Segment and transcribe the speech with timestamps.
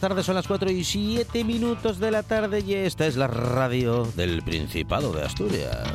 [0.00, 4.04] Tardes, son las 4 y 7 minutos de la tarde y esta es la radio
[4.16, 5.88] del Principado de Asturias.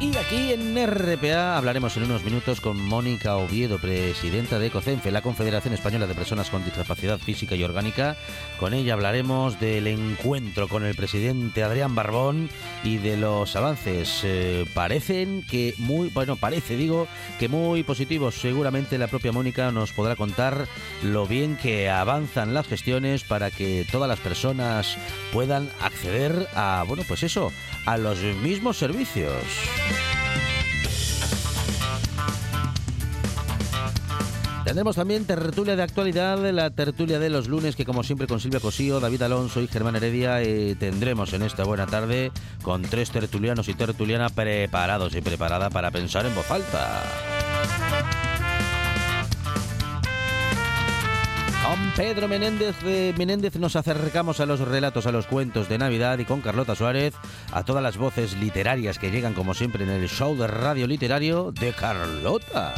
[0.00, 5.20] Y aquí en RPA hablaremos en unos minutos con Mónica Oviedo, presidenta de ECOCENFE, la
[5.20, 8.16] Confederación Española de Personas con Discapacidad Física y Orgánica.
[8.58, 12.48] Con ella hablaremos del encuentro con el presidente Adrián Barbón
[12.84, 14.22] y de los avances.
[14.24, 17.06] Eh, parecen que muy, bueno, parece, digo,
[17.38, 18.36] que muy positivos.
[18.36, 20.66] Seguramente la propia Mónica nos podrá contar
[21.02, 24.96] lo bien que avanzan las gestiones para que todas las personas
[25.32, 27.52] puedan acceder a, bueno, pues eso,
[27.84, 29.34] a los mismos servicios.
[34.66, 38.58] Tendremos también tertulia de actualidad, la tertulia de los lunes, que como siempre con Silvia
[38.58, 43.68] Cosío, David Alonso y Germán Heredia eh, tendremos en esta buena tarde con tres tertulianos
[43.68, 47.00] y tertuliana preparados y preparada para pensar en voz alta.
[51.64, 56.18] Con Pedro Menéndez, de Menéndez nos acercamos a los relatos, a los cuentos de Navidad
[56.18, 57.14] y con Carlota Suárez
[57.52, 61.52] a todas las voces literarias que llegan como siempre en el show de radio literario
[61.52, 62.74] de Carlota.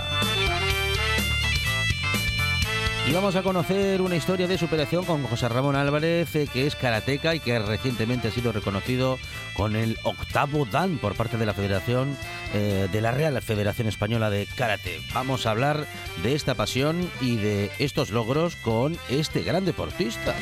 [3.08, 6.76] Y vamos a conocer una historia de superación con José Ramón Álvarez, eh, que es
[6.76, 9.18] karateca y que recientemente ha sido reconocido
[9.54, 12.14] con el octavo Dan por parte de la Federación
[12.52, 15.00] eh, de la Real Federación Española de Karate.
[15.14, 15.86] Vamos a hablar
[16.22, 20.34] de esta pasión y de estos logros con este gran deportista.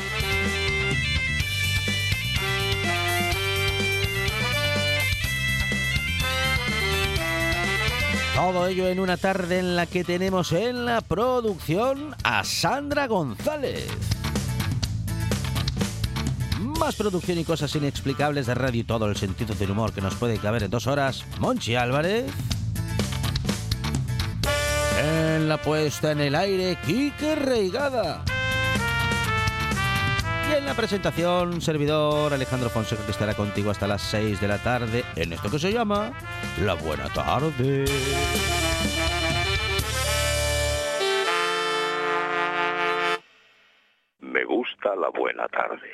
[8.37, 13.89] Todo ello en una tarde en la que tenemos en la producción a Sandra González.
[16.61, 20.17] Más producción y cosas inexplicables de radio y todo el sentido del humor que nos
[20.17, 21.25] puede caber en dos horas.
[21.41, 22.27] Monchi Álvarez.
[25.03, 28.23] En la puesta en el aire, Quique Reigada.
[30.49, 34.59] Y en la presentación, servidor Alejandro Fonseca, que estará contigo hasta las 6 de la
[34.59, 36.13] tarde en esto que se llama
[36.63, 37.85] La Buena Tarde.
[44.21, 45.89] Me gusta la buena tarde.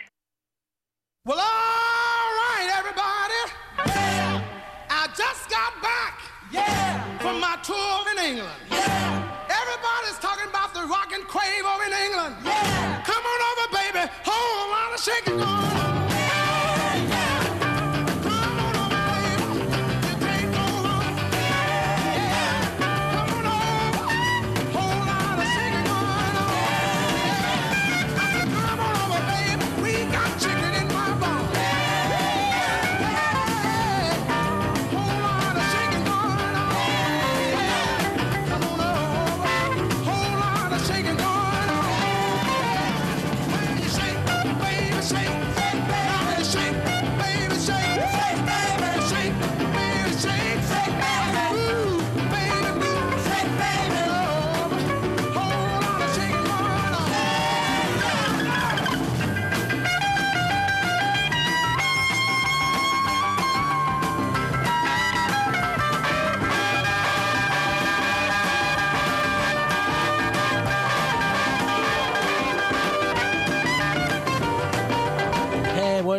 [1.25, 3.43] Well, all right, everybody.
[3.87, 4.43] Yeah.
[4.91, 6.19] I just got back
[6.51, 7.19] yeah.
[7.19, 8.61] from my tour in England.
[8.71, 9.23] Yeah.
[9.49, 12.37] Everybody's talking about the rock and crave over in England.
[12.45, 13.03] Yeah.
[13.05, 14.11] Come on over, baby.
[14.25, 16.02] Whole lot of shaking going on.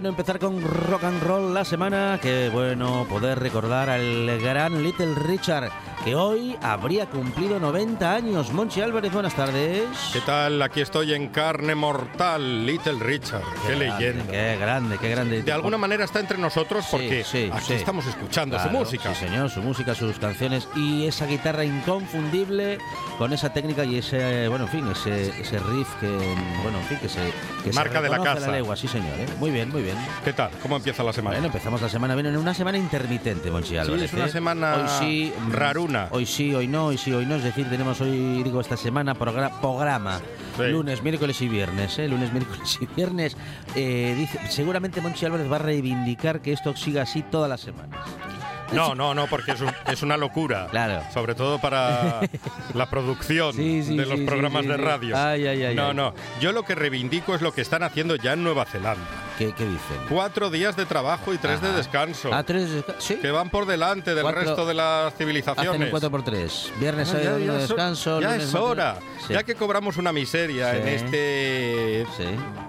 [0.04, 2.20] Bueno empezar con rock and roll la semana.
[2.22, 5.72] Qué bueno poder recordar al gran Little Richard
[6.04, 8.52] que hoy habría cumplido 90 años.
[8.52, 9.86] Monchi Álvarez, buenas tardes.
[10.12, 10.62] ¿Qué tal?
[10.62, 13.44] Aquí estoy en carne mortal, Little Richard.
[13.66, 14.32] Qué, grande, leyenda.
[14.32, 15.44] Qué grande, qué grande.
[15.44, 17.74] De alguna manera está entre nosotros Sí, porque sí, aquí sí.
[17.76, 19.16] estamos escuchando su Claro, música.
[19.16, 22.80] Sí, señor, su música, sus canciones y esa guitarra inconfundible
[23.18, 26.10] con esa técnica y ese, bueno, en fin, ese, ese riff que,
[26.64, 27.22] bueno, en fin, que se
[27.64, 28.52] que se Marca de la casa.
[28.52, 29.18] legua, sí, señor.
[29.20, 29.26] ¿eh?
[29.40, 29.93] Muy bien, muy bien.
[30.24, 30.50] ¿Qué tal?
[30.62, 31.36] ¿Cómo empieza la semana?
[31.38, 34.04] Bueno, empezamos la semana bien, en una semana intermitente, Monchi Álvarez.
[34.06, 34.30] es una ¿eh?
[34.30, 36.08] semana hoy sí, mm, raruna.
[36.12, 37.36] Hoy sí, hoy no, hoy sí, hoy no.
[37.36, 40.20] Es decir, tenemos hoy, digo, esta semana progra- programa.
[40.58, 40.64] Sí.
[40.68, 42.08] Lunes, miércoles y viernes, ¿eh?
[42.08, 43.36] Lunes, miércoles y viernes.
[43.76, 48.00] Eh, dice, seguramente Monchi Álvarez va a reivindicar que esto siga así todas las semanas.
[48.72, 50.68] No, no, no, porque es, un- es una locura.
[50.72, 51.04] Claro.
[51.14, 52.22] Sobre todo para
[52.74, 55.16] la producción Sí, sí, de los sí, programas de radio.
[55.18, 56.14] Ay, ay, ay, no, no.
[56.40, 59.06] Yo lo que reivindico es lo que están haciendo ya en Nueva Zelanda.
[59.38, 59.98] ¿Qué, qué dicen?
[60.10, 62.30] Cuatro días de trabajo y tres de descanso.
[62.32, 63.16] Ah, tres, desca- sí.
[63.16, 65.82] que van por delante del Cuatro- resto de las Hacen civilizaciones.
[65.82, 68.22] un 4 por 3 Viernes, Ah, sábado, de descanso.
[68.22, 68.98] ya lunes, es hora.
[69.30, 72.06] Ya que cobramos una miseria en este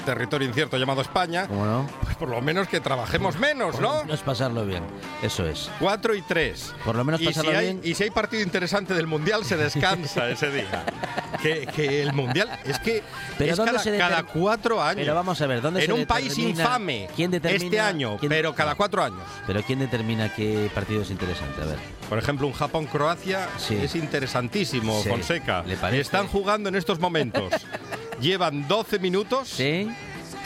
[0.06, 1.86] territorio incierto llamado España, ¿cómo no?
[2.02, 4.04] pues por lo menos que trabajemos menos, ¿no?
[4.04, 4.82] No es pasarlo bien.
[5.22, 5.70] Eso es.
[5.84, 6.74] 4 y 3.
[6.84, 7.80] Por lo menos y si, hay, bien.
[7.84, 10.84] y si hay partido interesante del Mundial, se descansa ese día.
[11.42, 13.02] Que, que el Mundial es que
[13.36, 15.00] Pero es ¿dónde cada, cada cuatro años.
[15.02, 18.30] Pero vamos a ver, ¿dónde en se un país infame ¿Quién determina este año, quién-
[18.30, 19.20] pero cada cuatro años.
[19.46, 21.60] Pero ¿quién determina qué partido es interesante?
[21.60, 21.78] A ver.
[22.08, 23.76] Por ejemplo, un Japón-Croacia Sí.
[23.82, 25.08] es interesantísimo, Sí.
[25.10, 25.64] Fonseca.
[25.92, 27.52] Están jugando en estos momentos.
[28.20, 29.48] Llevan 12 minutos.
[29.48, 29.90] ¿Sí?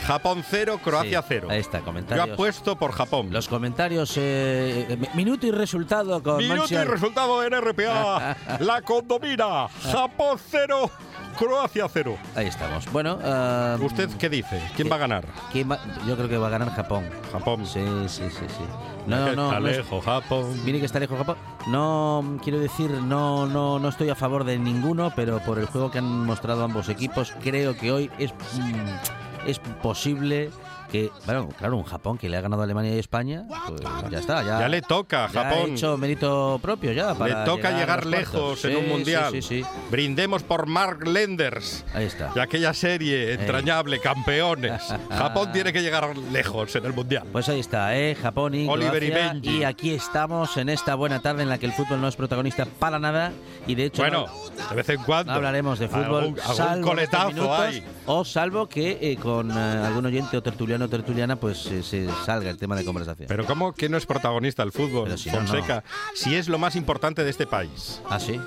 [0.05, 1.27] Japón 0, Croacia Sí.
[1.29, 1.47] 0.
[1.51, 2.29] Ahí está, Yo comentarios.
[2.31, 3.27] apuesto por Japón.
[3.31, 8.35] Los comentarios, eh, eh, minuto y resultado con Minuto y resultado en RPA.
[8.59, 9.67] La condomina.
[9.91, 10.89] Japón 0,
[11.37, 12.17] Croacia 0.
[12.35, 12.91] Ahí estamos.
[12.91, 14.61] Bueno, ah, ¿Usted qué dice?
[14.75, 15.25] ¿Quién va a ganar?
[15.51, 17.05] ¿quién va- Yo creo que va a ganar Japón.
[17.31, 17.65] Japón.
[17.65, 18.63] Sí, sí, sí, sí.
[19.07, 20.61] No, no, está no lejos, Japón.
[20.65, 21.37] Mire que está lejos Japón.
[21.67, 25.91] No quiero decir, no, no, no estoy a favor de ninguno, pero por el juego
[25.91, 30.49] que han mostrado ambos equipos, creo que hoy es, mm, es posible
[30.91, 33.81] que, bueno, claro, un Japón que le ha ganado a Alemania y España, pues
[34.11, 35.71] ya está, ya, Ya le toca, ya ha Japón.
[35.71, 37.09] hecho mérito propio ya.
[37.13, 38.11] Le Para toca a llegar cuartos.
[38.11, 39.31] lejos en un mundial.
[39.31, 41.85] Sí, sí, Brindemos por Mark Lenders.
[41.93, 42.31] Ahí está.
[42.35, 44.81] Y aquella serie entrañable, campeones.
[45.09, 47.23] Japón tiene que llegar lejos en el mundial.
[47.31, 48.15] Pues ahí está, ¿eh?
[48.15, 49.09] Japón y Oliver y.
[49.11, 49.57] Benji.
[49.59, 52.65] y aquí estamos en esta buena tarde en la que el fútbol no es protagonista
[52.65, 53.31] para nada
[53.67, 55.31] y de hecho Bueno, no- de vez en cuando.
[55.31, 57.83] No hablaremos de fútbol, Algún, algún salvo estos coletazo minutos, hay.
[58.05, 62.07] o salvo que eh, con eh, algún oyente o tertuliano o tertuliana pues eh, se
[62.25, 63.27] salga el tema de conversación.
[63.27, 65.83] Pero ¿cómo que no es protagonista el fútbol, si no, Fonseca?
[66.13, 68.01] Si es lo más importante de este país.
[68.09, 68.39] ah, sí,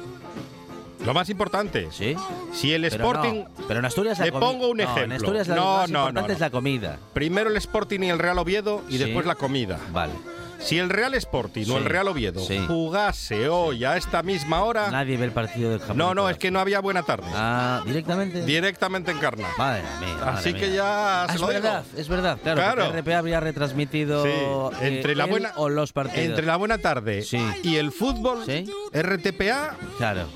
[1.04, 1.88] Lo más importante.
[1.90, 2.14] sí.
[2.52, 3.34] Si el Pero Sporting...
[3.44, 5.16] no, pero en Asturias la Le pongo un no, en ejemplo.
[5.16, 6.34] Asturias la No, más no, importante no, no.
[6.34, 6.98] es la comida.
[7.12, 8.98] Primero el Sporting y el Real Oviedo y Sí.
[8.98, 9.78] después la comida.
[9.92, 10.12] Vale.
[10.62, 11.70] Si el Real Sporting Sí.
[11.70, 12.58] o el Real Oviedo Sí.
[12.66, 14.90] jugase hoy a esta misma hora...
[14.90, 15.96] Nadie ve el partido del Japón.
[15.96, 17.26] No, no, es que no había buena tarde.
[17.34, 18.44] Ah, directamente.
[18.44, 19.48] Directamente en Carna.
[19.58, 21.60] Madre mía, madre Así que ya Ah, se es lo digo.
[21.62, 22.60] verdad, es verdad, claro.
[22.62, 22.84] Claro.
[22.86, 26.26] porque RPA habría retransmitido Sí, eh, entre la buena o los partidos.
[26.26, 27.24] entre la buena tarde
[27.62, 28.64] y el fútbol, Sí.
[28.92, 30.26] RTPA, Claro,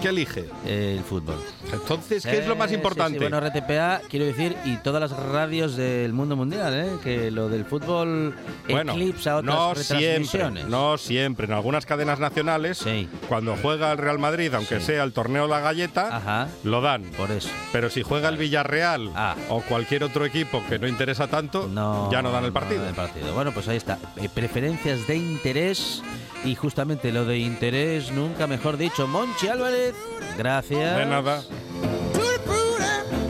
[0.00, 0.46] ¿qué elige?
[0.66, 1.36] eh, el fútbol.
[1.72, 3.18] Entonces, ¿qué es lo Eh, más sí, importante?
[3.18, 6.90] sí, Bueno, RTPA, quiero decir, y todas las radios del mundo mundial, ¿eh?
[7.02, 8.34] que lo del fútbol
[8.68, 11.46] Bueno, eclipsa otras no siempre, no siempre.
[11.46, 13.08] En algunas cadenas nacionales, Sí.
[13.28, 14.86] cuando juega el Real Madrid, aunque Sí.
[14.86, 17.04] sea el torneo La Galleta, Ajá, lo dan.
[17.16, 17.48] por eso.
[17.72, 19.36] Pero si juega el Villarreal Ah.
[19.48, 22.80] o cualquier otro equipo que no interesa tanto, No, ya no dan el partido.
[22.80, 23.32] dan el partido.
[23.34, 23.98] Bueno, pues ahí está.
[24.16, 26.02] Eh, preferencias de interés
[26.44, 29.06] y justamente lo de interés, nunca mejor dicho.
[29.06, 29.94] Monchi Álvarez,
[30.36, 30.96] gracias.
[30.96, 31.42] De nada.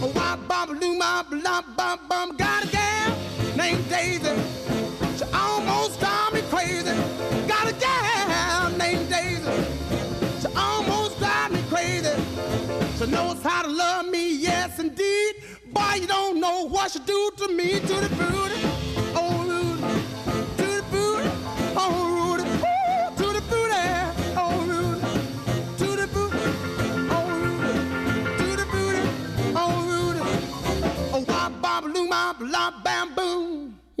[0.00, 3.16] Oh, bum bum got a gal
[3.56, 4.57] named Daisy.
[13.76, 15.34] Love me, yes indeed.
[16.00, 18.28] You don't know what do to me, to the.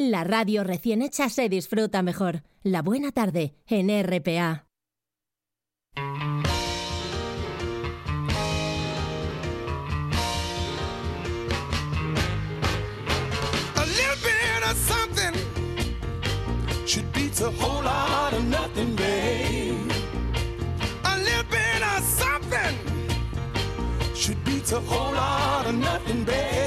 [0.08, 2.42] La radio recién hecha se disfruta mejor.
[2.62, 4.66] La buena tarde en RPA.
[25.72, 26.58] Nothing, babe.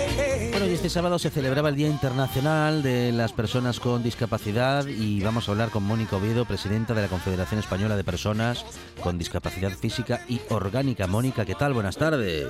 [0.82, 5.51] Este sábado se celebraba el Día Internacional de las Personas con Discapacidad y vamos a
[5.51, 8.65] hablar con Mónica Oviedo, presidenta de la Confederación Española de Personas
[9.00, 11.06] con Discapacidad Física y Orgánica.
[11.06, 11.74] Mónica, ¿qué tal?
[11.74, 12.48] Buenas tardes.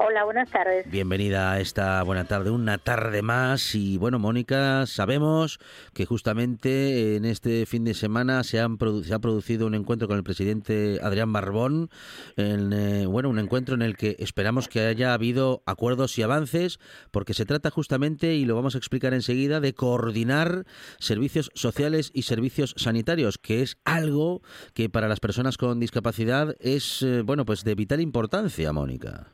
[0.00, 0.88] Hola, buenas tardes.
[0.88, 3.74] Bienvenida a esta buena tarde, una tarde más.
[3.74, 5.58] Y bueno, Mónica, sabemos
[5.92, 10.22] que justamente en este fin de semana se, han ha producido un encuentro con el
[10.22, 11.90] presidente Adrián Barbón.
[12.36, 16.78] Eh, bueno, un encuentro en el que esperamos que haya habido acuerdos y avances,
[17.10, 20.64] porque se trata justamente, y lo vamos a explicar enseguida, de coordinar
[21.00, 24.42] servicios sociales y servicios sanitarios, que es algo
[24.74, 29.32] que para las personas con discapacidad es, eh, bueno, pues de vital importancia, Mónica.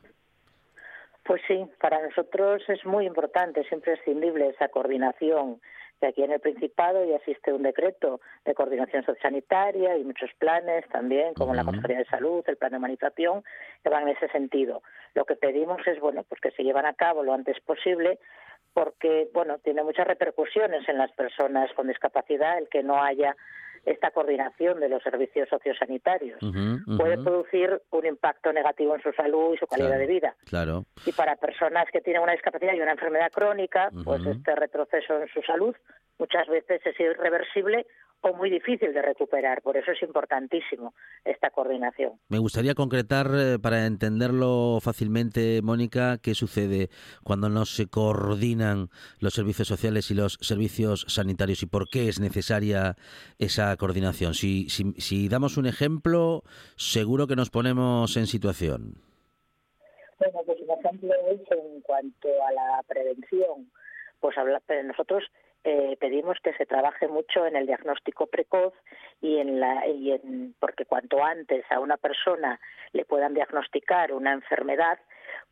[1.24, 5.60] Pues sí, para nosotros es muy importante, es imprescindible esa coordinación.
[6.00, 10.86] Que aquí en el Principado ya existe un decreto de coordinación sociosanitaria y muchos planes
[10.88, 13.42] también, como la Consejería de Salud, el plan de humanización,
[13.82, 14.82] que van en ese sentido.
[15.14, 18.18] Lo que pedimos es bueno, pues que se llevan a cabo lo antes posible,
[18.74, 23.34] porque bueno, tiene muchas repercusiones en las personas con discapacidad el que no haya
[23.84, 26.38] esta coordinación de los servicios sociosanitarios.
[26.96, 30.34] Puede producir un impacto negativo en su salud y su calidad de vida.
[30.46, 30.84] Claro.
[31.06, 35.28] Y para personas que tienen una discapacidad y una enfermedad crónica, pues este retroceso en
[35.28, 35.74] su salud
[36.18, 37.86] muchas veces es irreversible
[38.24, 39.60] o muy difícil de recuperar.
[39.60, 40.94] Por eso es importantísimo
[41.24, 42.18] esta coordinación.
[42.28, 46.88] Me gustaría concretar, eh, para entenderlo fácilmente, Mónica, qué sucede
[47.22, 48.88] cuando no se coordinan
[49.20, 52.96] los servicios sociales y los servicios sanitarios y por qué es necesaria
[53.38, 54.32] esa coordinación.
[54.32, 56.42] Si, si, si damos un ejemplo,
[56.76, 58.94] seguro que nos ponemos en situación.
[60.18, 63.70] Bueno, pues un ejemplo es en cuanto a la prevención.
[64.20, 64.34] Pues
[64.86, 65.24] nosotros
[65.64, 68.74] eh, pedimos que se trabaje mucho en el diagnóstico precoz
[69.22, 72.60] y en la y en, porque cuanto antes a una persona
[72.92, 74.98] le puedan diagnosticar una enfermedad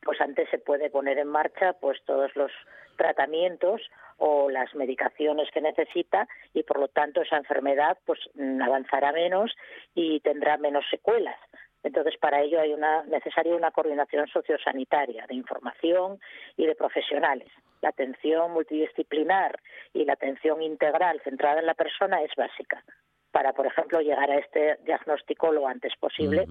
[0.02, 2.52] pues antes se puede poner en marcha pues todos los
[2.96, 3.80] tratamientos
[4.18, 8.20] o las medicaciones que necesita y por lo tanto esa enfermedad pues
[8.62, 9.50] avanzará menos
[9.94, 11.38] y tendrá menos secuelas
[11.82, 16.20] entonces, para ello hay una necesaria una coordinación sociosanitaria de información
[16.56, 17.48] y de profesionales.
[17.80, 19.58] La atención multidisciplinar
[19.92, 22.84] y la atención integral centrada en la persona es básica
[23.32, 26.46] para, por ejemplo, llegar a este diagnóstico lo antes posible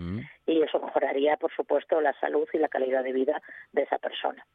[0.45, 4.45] y eso mejoraría, por supuesto, la salud y la calidad de vida de esa persona.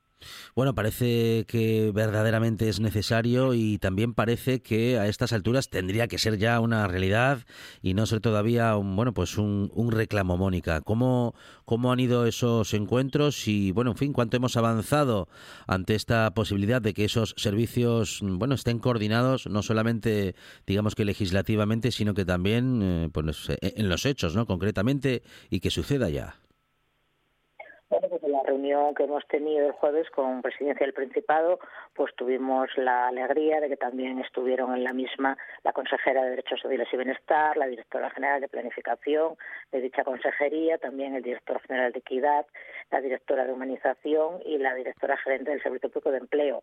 [0.54, 6.18] Bueno, parece que verdaderamente es necesario y también parece que a estas alturas tendría que
[6.18, 7.40] ser ya una realidad
[7.83, 10.80] y no ser todavía un, bueno, pues un, reclamo, Mónica.
[10.80, 15.28] ¿Cómo, ¿Cómo han ido esos encuentros y, bueno, en fin, cuánto hemos avanzado
[15.66, 20.35] ante esta posibilidad de que esos servicios, bueno, estén coordinados no solamente,
[20.66, 24.46] digamos que legislativamente, sino que también, eh, pues, en los hechos, ¿no?
[24.46, 26.35] Concretamente y que suceda ya?
[27.88, 31.61] Bueno, pues en la reunión que hemos tenido el jueves con Presidencia del Principado,
[31.94, 36.61] pues tuvimos la alegría de que también estuvieron en la misma la consejera de Derechos
[36.62, 39.37] Civiles y Bienestar, la directora general de Planificación
[39.70, 42.46] de dicha consejería, también el director general de Equidad,
[42.90, 46.62] la directora de Humanización y la directora gerente del Servicio Público de Empleo.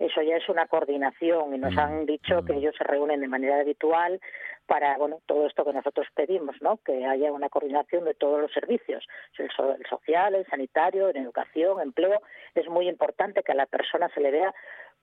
[0.00, 2.56] Eso ya es una coordinación y nos mm, han dicho que mm.
[2.56, 4.20] ellos se reúnen de manera habitual
[4.66, 6.78] para bueno todo esto que nosotros pedimos, ¿no?
[6.78, 9.06] Que haya una coordinación de todos los servicios,
[9.38, 9.50] el,
[9.88, 12.20] social, el sanitario, en educación, empleo.
[12.54, 14.54] Es muy importante que a la persona se le vea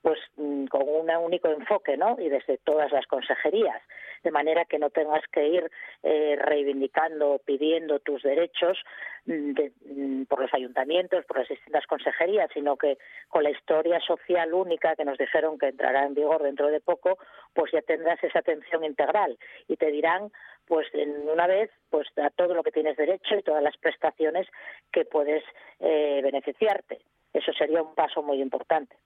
[0.02, 2.16] pues mm, con un único enfoque, ¿no?
[2.20, 3.82] Y desde todas las consejerías,
[4.24, 5.72] de manera que no tengas que ir
[6.04, 8.78] eh, reivindicando, pidiendo tus derechos
[9.26, 9.54] mm,
[9.86, 12.98] mm, por los ayuntamientos, por las distintas consejerías, sino que
[13.30, 17.18] con la historia social única que nos dijeron que entrará en vigor dentro de poco,
[17.54, 19.38] pues ya tendrás esa atención integral.
[19.68, 20.32] Y te dirán
[20.66, 24.48] pues en una vez pues a todo lo que tienes derecho y todas las prestaciones
[24.92, 25.44] que puedes
[25.80, 27.00] eh, beneficiarte
[27.34, 28.98] eso sería un paso muy importante.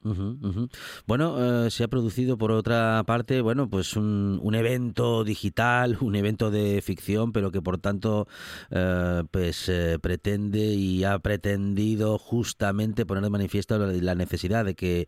[1.05, 6.15] Bueno, eh, se ha producido por otra parte, bueno, pues un, un, evento digital, un
[6.15, 8.27] evento de ficción, pero que por tanto,
[8.71, 15.07] eh, pues eh, pretende y ha pretendido justamente poner de manifiesto la, necesidad de que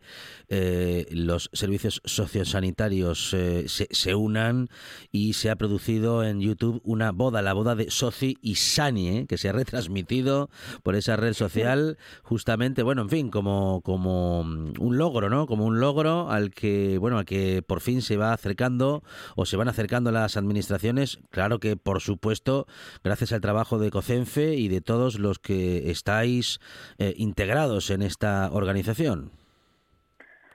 [1.10, 4.68] los servicios sociosanitarios se, se, unan
[5.10, 9.38] y se ha producido en YouTube una boda, la boda de Soci y Sani, que
[9.38, 10.50] se ha retransmitido
[10.82, 15.46] por esa red social, justamente, bueno, en fin, como, como mm, un logro, ¿no?
[15.46, 19.02] Como un logro al que, bueno, al que por fin se va acercando
[19.34, 21.18] o se van acercando las administraciones.
[21.30, 22.66] Claro que, por supuesto,
[23.02, 26.60] gracias al trabajo de COCENFE y de todos los que estáis
[26.98, 29.30] eh, integrados en esta organización.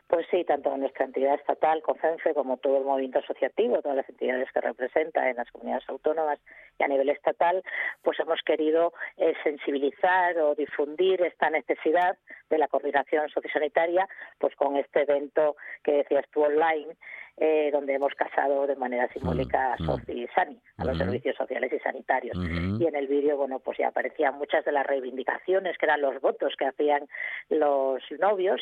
[0.08, 4.52] Pues sí, tanto nuestra entidad estatal, COFENFE, como todo el movimiento asociativo, todas las entidades
[4.52, 6.40] que representa en las comunidades autónomas
[6.78, 7.64] y a nivel estatal,
[8.02, 12.18] pues hemos querido eh, sensibilizar o difundir esta necesidad
[12.50, 14.08] de la coordinación sociosanitaria,
[14.38, 16.96] pues con este evento que decías tú online,
[17.38, 19.86] eh, donde hemos casado de manera simbólica a mm, mm.
[19.86, 22.38] SOCI y SANI, a los servicios sociales y sanitarios.
[22.80, 26.22] Y en el vídeo, bueno, pues ya aparecían muchas de las reivindicaciones, que eran los
[26.22, 27.08] votos que hacían
[27.50, 28.62] los novios,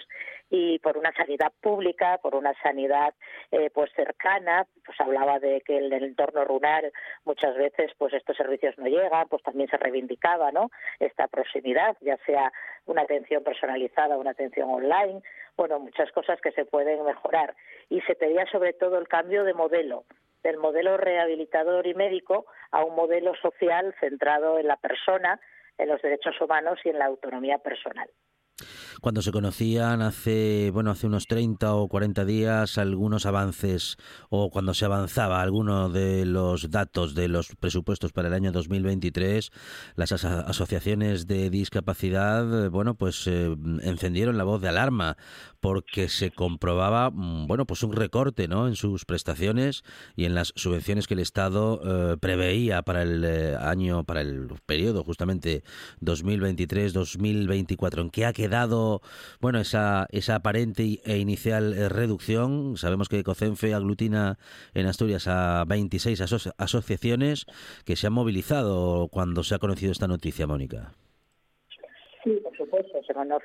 [0.49, 3.13] y por una sanidad pública, por una sanidad
[3.51, 6.91] eh, pues cercana, pues hablaba de que en el entorno rural
[7.25, 10.69] muchas veces pues estos servicios no llegan, pues también se reivindicaba, ¿no?
[10.99, 12.51] Esta proximidad, ya sea
[12.85, 15.21] una atención personalizada, una atención online,
[15.57, 17.55] bueno, muchas cosas que se pueden mejorar.
[17.89, 20.05] Y se pedía sobre todo el cambio de modelo,
[20.43, 25.39] del modelo rehabilitador y médico a un modelo social centrado en la persona,
[25.77, 28.09] en los derechos humanos y en la autonomía personal.
[29.01, 33.97] Cuando se conocían hace, bueno, hace unos 30 o 40 días algunos avances
[34.29, 39.51] o cuando se avanzaba alguno de los datos de los presupuestos para el año 2023,
[39.95, 45.17] las asociaciones de discapacidad, bueno, pues eh, encendieron la voz de alarma
[45.59, 48.67] porque se comprobaba, mm, bueno, pues un recorte, ¿no?
[48.67, 49.83] En sus prestaciones
[50.15, 54.49] y en las subvenciones que el Estado eh, preveía para el eh, año, para el
[54.65, 55.63] periodo justamente
[56.01, 58.01] 2023-2024.
[58.01, 58.50] ¿En qué ha quedado,
[59.39, 62.77] bueno, esa, esa aparente e inicial eh, reducción?
[62.77, 64.37] Sabemos que COCENFE aglutina
[64.73, 66.21] en Asturias a 26
[66.57, 67.45] asociaciones
[67.85, 70.93] que se han movilizado cuando se ha conocido esta noticia, Mónica.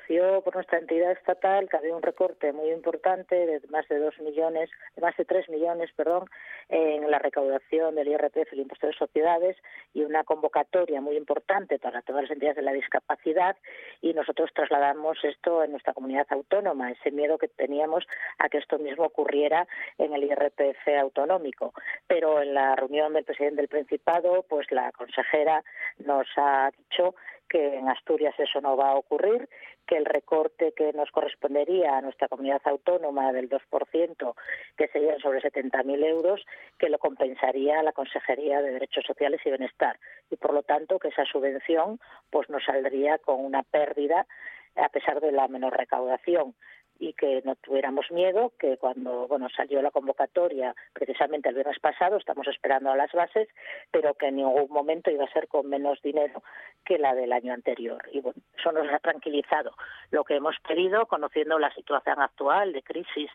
[0.07, 4.17] Sí, por nuestra entidad estatal que había un recorte muy importante de más de dos
[4.19, 6.29] millones, de más de tres millones, perdón,
[6.69, 9.57] en la recaudación del IRPF, el impuesto de sociedades,
[9.93, 13.57] y una convocatoria muy importante para todas las entidades de la discapacidad.
[14.01, 18.07] Y nosotros trasladamos esto en nuestra comunidad autónoma, ese miedo que teníamos
[18.39, 21.73] a que esto mismo ocurriera en el IRPF autonómico.
[22.07, 25.63] Pero en la reunión del presidente del Principado, pues la consejera
[25.97, 27.15] nos ha dicho
[27.49, 29.49] que en Asturias eso no va a ocurrir,
[29.85, 34.35] que el recorte que nos correspondería a nuestra comunidad autónoma del 2%,
[34.77, 36.45] que serían sobre 70.000 euros,
[36.77, 39.99] que lo compensaría la Consejería de Derechos Sociales y Bienestar.
[40.29, 41.99] Y por lo tanto, que esa subvención
[42.29, 44.27] pues nos saldría con una pérdida
[44.75, 46.53] a pesar de la menor recaudación
[46.99, 52.17] y que no tuviéramos miedo, que cuando bueno salió la convocatoria precisamente el viernes pasado,
[52.17, 53.47] estamos esperando a las bases,
[53.91, 56.43] pero que en ningún momento iba a ser con menos dinero
[56.85, 58.03] que la del año anterior.
[58.11, 59.73] Y bueno, eso nos ha tranquilizado.
[60.11, 63.29] Lo que hemos pedido, conociendo la situación actual de crisis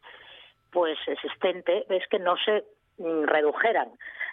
[0.70, 2.64] pues existente, es que no se
[2.98, 3.90] mm, redujeran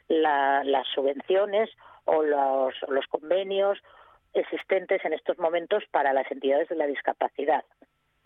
[0.07, 1.69] las subvenciones
[2.05, 3.77] o los, los convenios
[4.33, 7.63] existentes en estos momentos para las entidades de la discapacidad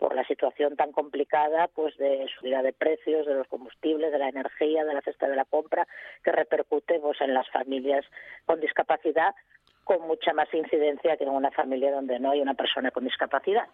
[0.04, 4.28] por la situación tan complicada pues de subida de precios de los combustibles, de la
[4.28, 5.88] energía, de la cesta de la compra,
[6.22, 8.04] que repercute pues, en las familias
[8.44, 9.34] con discapacidad
[9.82, 13.66] con mucha más incidencia que en una familia donde no hay una persona con discapacidad.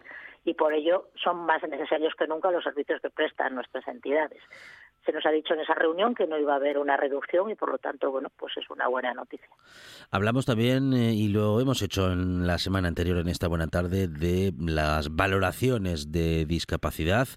[0.45, 4.41] Y por ello son más necesarios que nunca los servicios que prestan nuestras entidades
[5.05, 7.55] se nos ha dicho en esa reunión que no iba a haber una reducción y
[7.55, 9.47] por lo tanto, bueno, pues es una buena noticia.
[10.11, 14.07] Hablamos también, eh, y lo hemos hecho en la semana anterior, en esta buena tarde,
[14.07, 17.27] de las valoraciones de discapacidad.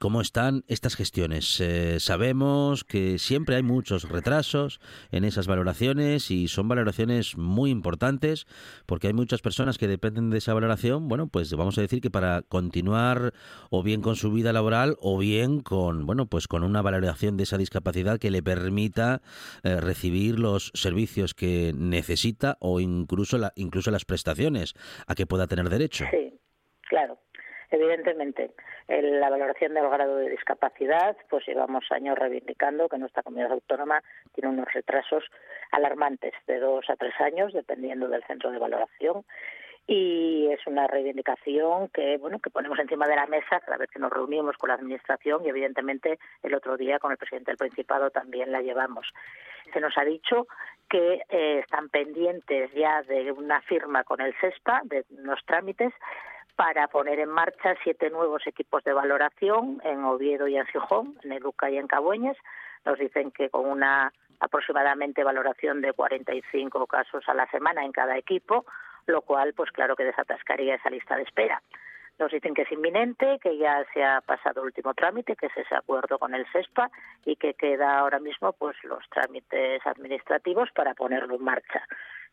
[0.00, 1.60] ¿Cómo están estas gestiones?
[1.60, 8.46] Eh, sabemos que siempre hay muchos retrasos en esas valoraciones y son valoraciones muy importantes
[8.86, 12.10] porque hay muchas personas que dependen de esa valoración, bueno, pues vamos a decir que
[12.10, 13.32] para continuar
[13.70, 17.42] o bien con su vida laboral o bien con, bueno, pues con una valoración de
[17.42, 19.20] esa discapacidad que le permita
[19.62, 24.74] eh, recibir los servicios que necesita o incluso, la, incluso las prestaciones
[25.06, 26.04] a que pueda tener derecho.
[26.10, 26.38] Sí,
[26.88, 27.18] claro.
[27.70, 28.50] Evidentemente,
[28.88, 34.02] en la valoración del grado de discapacidad, pues llevamos años reivindicando que nuestra comunidad autónoma
[34.34, 35.24] tiene unos retrasos
[35.70, 39.24] alarmantes de dos a tres años, dependiendo del centro de valoración
[39.92, 43.98] y es una reivindicación que bueno que ponemos encima de la mesa cada vez que
[43.98, 48.10] nos reunimos con la administración y evidentemente el otro día con el presidente del Principado
[48.10, 49.12] también la llevamos.
[49.72, 50.46] Se nos ha dicho
[50.88, 55.92] que eh, están pendientes ya de una firma con el SESPA de unos trámites
[56.54, 61.32] para poner en marcha siete nuevos equipos de valoración en Oviedo y en Gijón, en
[61.32, 62.36] Educa y en Cabueñes.
[62.84, 68.16] Nos dicen que con una aproximadamente valoración de 45 casos a la semana en cada
[68.16, 68.64] equipo,
[69.06, 71.62] lo cual, pues claro que desatascaría esa lista de espera.
[72.18, 75.56] Nos dicen que es inminente, que ya se ha pasado el último trámite, que es
[75.56, 76.90] ese acuerdo con el SESPA
[77.24, 81.82] y que queda ahora mismo pues los trámites administrativos para ponerlo en marcha.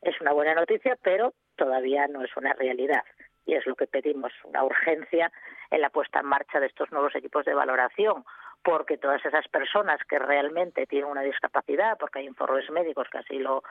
[0.01, 3.03] Es una buena noticia, pero todavía no es una realidad
[3.47, 5.31] y es lo que pedimos, una urgencia
[5.71, 8.25] en la puesta en marcha de estos nuevos equipos de valoración,
[8.61, 13.39] porque todas esas personas que realmente tienen una discapacidad, porque hay informes médicos que así
[13.39, 13.63] lo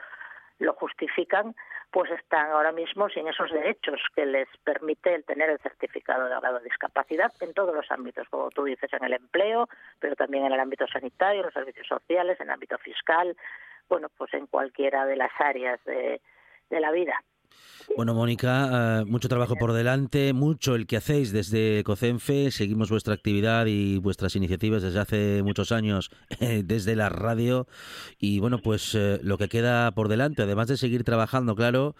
[0.58, 1.54] lo justifican,
[1.90, 6.36] pues están ahora mismo sin esos derechos que les permite el tener el certificado de
[6.40, 10.46] grado de discapacidad en todos los ámbitos, como tú dices, en el empleo, pero también
[10.46, 13.36] en el ámbito sanitario, en los servicios sociales, en el ámbito fiscal,
[13.88, 16.20] bueno, pues en cualquiera de las áreas de,
[16.70, 17.22] de la vida.
[17.96, 22.50] Bueno, Mónica, eh, mucho trabajo por delante, mucho el que hacéis desde COCENFE.
[22.50, 27.66] Seguimos vuestra actividad y vuestras iniciativas desde hace muchos años eh, desde la radio.
[28.18, 31.96] Y bueno, pues eh, lo que queda por delante, además de seguir trabajando, claro,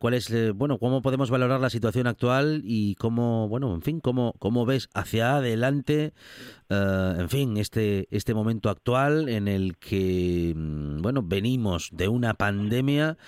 [0.00, 4.34] ¿cuál es, bueno, cómo podemos valorar la situación actual y cómo, bueno, en fin, cómo,
[4.40, 6.12] cómo ves hacia adelante
[6.70, 12.34] eh, en fin, este, este momento actual en el que, mm, bueno, venimos de una
[12.34, 13.18] pandemia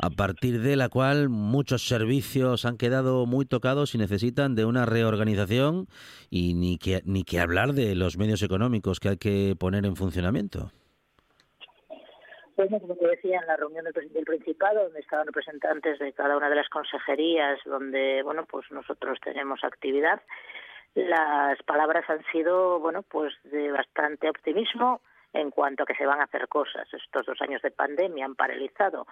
[0.00, 4.86] a partir de la cual muchos servicios han quedado muy tocados y necesitan de una
[4.86, 5.86] reorganización
[6.30, 9.96] y ni que, ni que hablar de los medios económicos que hay que poner en
[9.96, 10.70] funcionamiento.
[12.56, 16.48] Bueno, como te decía, en la reunión del Principado, donde estaban representantes de cada una
[16.48, 20.22] de las consejerías, donde, bueno, pues nosotros tenemos actividad,
[20.94, 25.02] las palabras han sido, bueno, pues de bastante optimismo
[25.34, 26.88] en cuanto a que se van a hacer cosas.
[26.92, 29.06] Estos dos años de pandemia han paralizado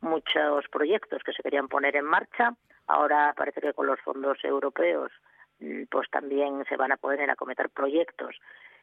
[0.00, 2.54] muchos proyectos que se querían poner en marcha.
[2.86, 5.12] Ahora parece que con los fondos europeos
[5.60, 8.36] mm, pues también se van a poder acometer proyectos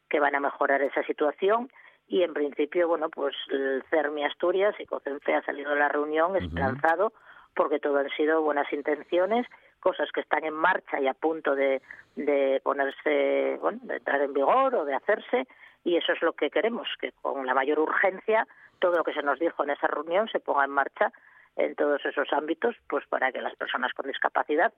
[0.10, 1.70] que van a mejorar esa situación.
[2.08, 6.38] Y en principio, bueno, pues el CERMI Asturias y COCENFE ha salido de la reunión
[6.38, 7.12] esperanzado
[7.54, 9.46] porque todo han sido buenas intenciones
[9.80, 11.82] cosas que están en marcha y a punto de,
[12.16, 15.48] de ponerse, bueno, de entrar en vigor o de hacerse,
[15.84, 18.48] y eso es lo que queremos, que con la mayor urgencia
[18.80, 21.12] todo lo que se nos dijo en esa reunión se ponga en marcha
[21.56, 24.74] en todos esos ámbitos, pues para que las personas con discapacidad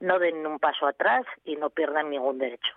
[0.00, 2.72] no den un paso atrás y no pierdan ningún derecho.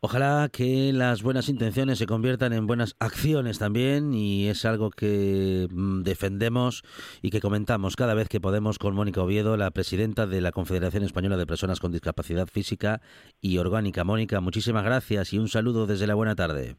[0.00, 5.66] Ojalá que las buenas intenciones se conviertan en buenas acciones también y es algo que
[5.70, 6.82] mm, defendemos
[7.22, 11.02] y que comentamos cada vez que podemos con Mónica Oviedo, la presidenta de la Confederación
[11.02, 13.00] Española de Personas con Discapacidad Física
[13.40, 14.04] y Orgánica.
[14.04, 16.76] Mónica, muchísimas gracias y un saludo desde la buena tarde.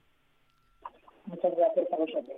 [1.26, 2.38] Muchas gracias a vosotros.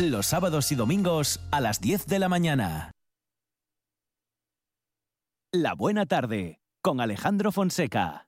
[0.00, 2.92] Los sábados y domingos a las 10 de la mañana.
[5.52, 8.26] La buena tarde con Alejandro Fonseca.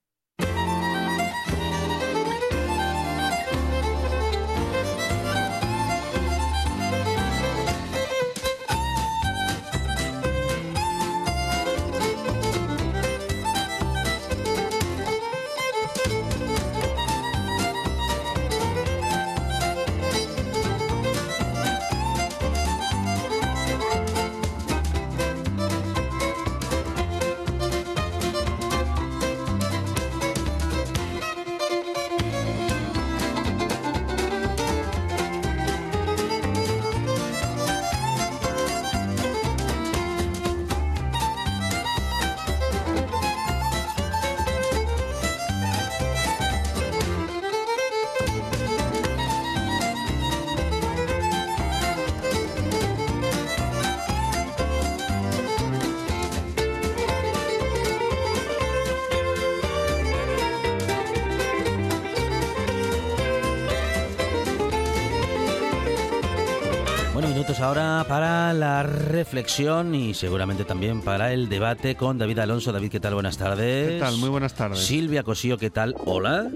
[67.60, 72.72] Ahora para la reflexión y seguramente también para el debate con David Alonso.
[72.72, 73.14] David, ¿qué tal?
[73.14, 73.92] Buenas tardes.
[73.92, 74.16] ¿Qué tal?
[74.18, 74.78] Muy buenas tardes.
[74.78, 75.94] Silvia Cosío, ¿qué tal?
[76.04, 76.50] Hola.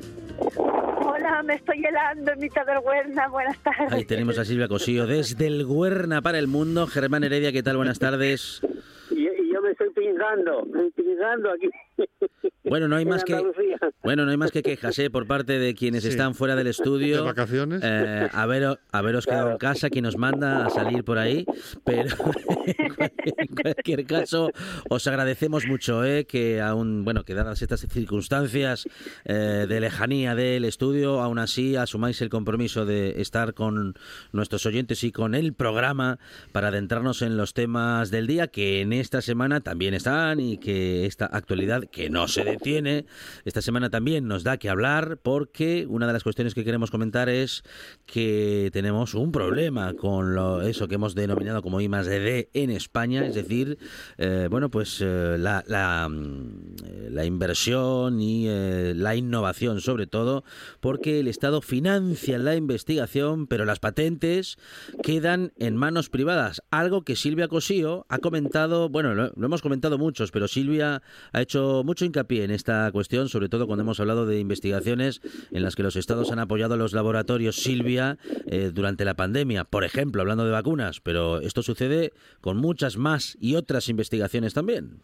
[0.57, 3.29] Hola, me estoy helando en mitad del Huerna.
[3.29, 3.93] Buenas tardes.
[3.93, 6.87] Ahí tenemos a Silvia Cosío desde el Huerna para el mundo.
[6.87, 7.77] Germán Heredia, ¿qué tal?
[7.77, 8.61] Buenas tardes.
[9.11, 11.69] Y, yo me estoy pingando, pingando aquí.
[12.65, 13.35] Bueno, no hay más que
[14.03, 15.11] bueno, no hay más que quejas ¿eh?
[15.11, 17.17] por parte de quienes están fuera del estudio.
[17.17, 17.81] ¿De vacaciones?
[17.85, 21.45] Eh, a ver, haberos quedado en casa, quien nos manda a salir por ahí.
[21.85, 22.17] Pero
[22.67, 24.51] en cualquier caso,
[24.89, 26.27] os agradecemos mucho ¿eh?
[26.27, 28.89] que aún, bueno, que dadas estas circunstancias
[29.25, 33.95] eh, de lejanía del estudio, aún así asumáis el compromiso de estar con
[34.33, 36.19] nuestros oyentes y con el programa
[36.53, 41.05] para adentrarnos en los temas del día, que en esta semana también están y que
[41.05, 43.07] esta actualidad, que no se detiene,
[43.45, 47.29] esta semana también nos da que hablar porque una de las cuestiones que queremos comentar
[47.29, 47.63] es
[48.07, 52.71] que tenemos un problema con lo, eso que hemos denominado como I más D en
[52.71, 53.79] España, es decir,
[54.19, 60.45] eh, bueno, pues eh, la, la, mm, la inversión y eh, la innovación sobre todo,
[60.81, 64.59] porque el Estado financia la investigación, pero las patentes
[65.03, 69.99] quedan en manos privadas, algo que Silvia Cosío ha comentado, bueno, lo, lo hemos comentado
[69.99, 74.27] muchos, pero Silvia ha hecho mucho hincapié en esta cuestión, sobre todo cuando hemos hablado
[74.27, 78.19] de investigaciones en las que los estados han apoyado a los laboratorios Silvia
[78.51, 83.37] eh, durante la pandemia, por ejemplo, hablando de vacunas, pero esto sucede con muchas más
[83.41, 85.03] y otras investigaciones también.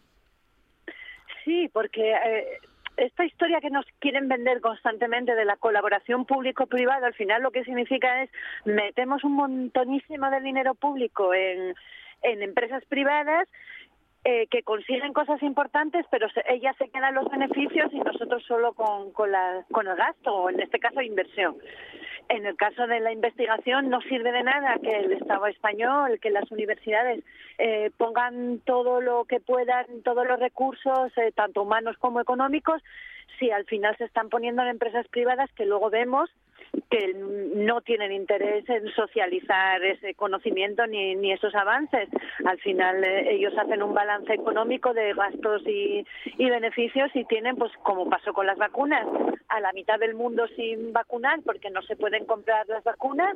[1.43, 2.59] Sí, porque eh,
[2.97, 7.63] esta historia que nos quieren vender constantemente de la colaboración público-privada, al final lo que
[7.63, 8.29] significa es
[8.65, 11.75] metemos un montonísimo de dinero público en,
[12.23, 13.47] en empresas privadas
[14.25, 19.87] eh, que consiguen cosas importantes, pero ellas se quedan los beneficios y nosotros solo con
[19.87, 21.55] el gasto, o en este caso inversión.
[22.27, 26.31] En el caso de la investigación no sirve de nada que el Estado español, que
[26.31, 27.23] las universidades
[27.59, 32.81] eh, pongan todo lo que puedan, todos los recursos, eh, tanto humanos como económicos,
[33.37, 36.31] si al final se están poniendo en empresas privadas que luego vemos
[36.89, 42.09] que no tienen interés en socializar ese conocimiento ni, ni esos avances.
[42.45, 46.05] Al final eh, ellos hacen un balance económico de gastos y,
[46.37, 49.05] y beneficios y tienen, pues como pasó con las vacunas,
[49.49, 53.35] a la mitad del mundo sin vacunar porque no se pueden comprar las vacunas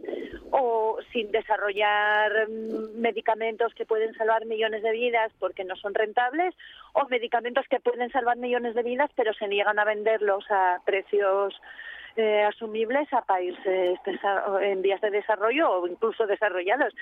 [0.51, 6.55] o sin desarrollar mm, medicamentos que pueden salvar millones de vidas porque no son rentables
[6.93, 11.53] o medicamentos que pueden salvar millones de vidas pero se niegan a venderlos a precios
[12.15, 13.99] eh, asumibles a países
[14.61, 16.93] en vías de desarrollo o incluso desarrollados.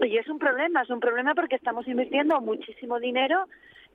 [0.00, 3.44] Y es un problema, es un problema porque estamos invirtiendo muchísimo dinero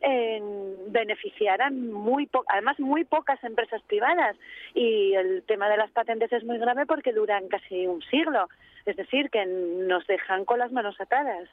[0.02, 4.36] en beneficiar a muy además muy pocas empresas privadas
[4.74, 8.50] y el tema de las patentes es muy grave porque duran casi un siglo,
[8.86, 11.48] es decir, que nos dejan con las manos atadas.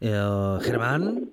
[0.00, 1.30] Eh, Germán.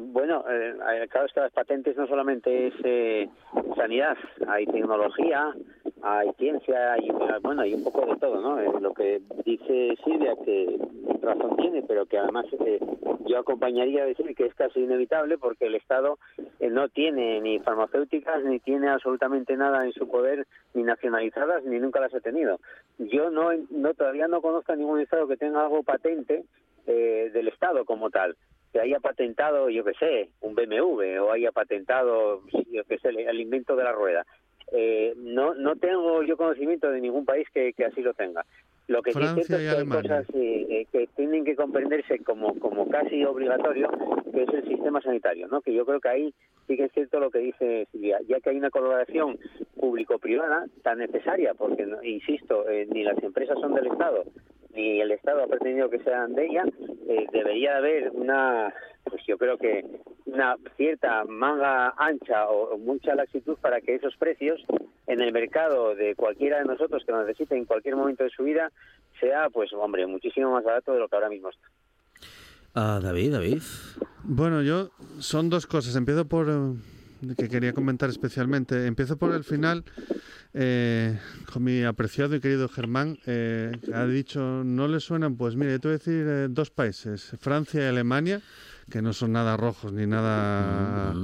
[0.00, 0.74] Bueno, eh,
[1.08, 3.28] claro, es que las patentes no solamente es eh,
[3.76, 4.16] sanidad,
[4.48, 5.54] hay tecnología,
[6.02, 7.10] hay ciencia, y
[7.42, 8.58] bueno, hay un poco de todo, ¿no?
[8.60, 10.78] Eh, lo que dice Silvia, que
[11.22, 12.80] razón tiene, pero que además eh,
[13.26, 16.18] yo acompañaría a decir que es casi inevitable porque el Estado
[16.60, 21.78] eh, no tiene ni farmacéuticas, ni tiene absolutamente nada en su poder, ni nacionalizadas, ni
[21.78, 22.60] nunca las ha tenido.
[22.98, 26.44] Yo no, no todavía no conozco a ningún Estado que tenga algo patente
[26.86, 28.36] eh, del Estado como tal
[28.74, 33.40] que haya patentado, yo que sé, un BMW o haya patentado, yo que sé, el
[33.40, 34.26] invento de la rueda.
[34.72, 38.44] Eh, no no tengo yo conocimiento de ningún país que, que así lo tenga.
[38.88, 42.18] Lo que Francia sí es y que hay cosas eh, eh, que tienen que comprenderse
[42.24, 43.88] como, como casi obligatorio,
[44.32, 45.60] que es el sistema sanitario, ¿no?
[45.62, 46.34] Que yo creo que ahí
[46.66, 49.38] sí que es cierto lo que dice Silvia, ya que hay una colaboración
[49.78, 54.24] público-privada tan necesaria, porque, no- insisto, eh, ni las empresas son del Estado,
[54.74, 56.64] ni el Estado ha pretendido que sean de ella,
[57.08, 59.84] eh, debería haber una, pues yo creo que
[60.26, 64.60] una cierta manga ancha o, o mucha laxitud para que esos precios
[65.06, 68.42] en el mercado de cualquiera de nosotros que lo necesite en cualquier momento de su
[68.44, 68.72] vida
[69.20, 71.68] sea, pues hombre, muchísimo más barato de lo que ahora mismo está.
[72.74, 73.62] Ah, David, David.
[74.24, 75.94] Bueno, yo son dos cosas.
[75.96, 76.74] Empiezo por eh,
[77.36, 78.86] que quería comentar especialmente.
[78.86, 79.84] Empiezo por el final.
[80.54, 81.18] eh,
[81.52, 85.36] con mi apreciado y querido Germán, eh, ha dicho, ¿no le suenan?
[85.36, 88.40] Pues mire, yo te voy a decir eh, dos países, Francia y Alemania,
[88.88, 91.14] que no son nada rojos ni nada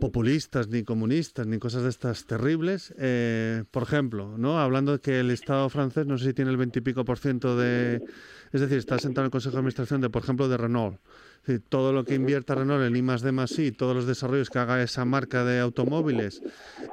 [0.00, 2.94] populistas, ni comunistas, ni cosas de estas terribles.
[2.98, 4.60] Eh, por ejemplo, ¿no?
[4.60, 8.00] hablando de que el Estado francés, no sé si tiene el veintipico por ciento de...
[8.52, 10.98] Es decir, está sentado en el Consejo de Administración de, por ejemplo, de Renault.
[11.46, 14.50] Decir, todo lo que invierta Renault en I más D más I, todos los desarrollos
[14.50, 16.42] que haga esa marca de automóviles,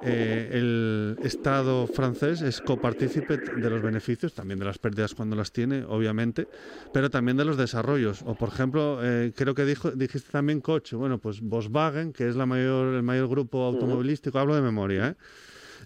[0.03, 5.51] eh, el Estado francés es copartícipe de los beneficios, también de las pérdidas cuando las
[5.51, 6.47] tiene, obviamente,
[6.93, 8.21] pero también de los desarrollos.
[8.25, 10.95] O, por ejemplo, eh, creo que dijo, dijiste también coche.
[10.95, 15.15] Bueno, pues Volkswagen, que es la mayor, el mayor grupo automovilístico, hablo de memoria, ¿eh?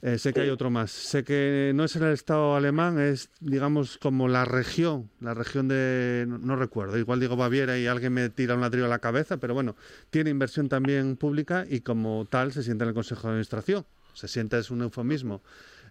[0.02, 0.92] Eh, sé que hay otro más.
[0.92, 5.68] Sé que no es en el Estado alemán, es, digamos, como la región, la región
[5.68, 9.00] de, no, no recuerdo, igual digo Baviera y alguien me tira un ladrillo a la
[9.00, 9.76] cabeza, pero bueno,
[10.10, 13.86] tiene inversión también pública y como tal se sienta en el Consejo de Administración.
[14.14, 15.42] Se sienta es un eufemismo.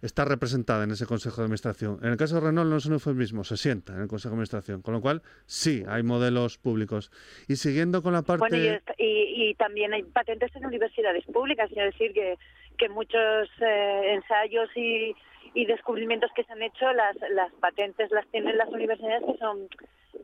[0.00, 1.98] Está representada en ese Consejo de Administración.
[2.02, 4.34] En el caso de Renault no es un eufemismo, se sienta en el Consejo de
[4.34, 4.82] Administración.
[4.82, 7.10] Con lo cual, sí, hay modelos públicos.
[7.48, 8.48] Y siguiendo con la parte...
[8.48, 12.38] Bueno, y, y también hay patentes en universidades públicas, es decir, que,
[12.78, 15.14] que muchos eh, ensayos y,
[15.54, 19.68] y descubrimientos que se han hecho, las, las patentes las tienen las universidades que son,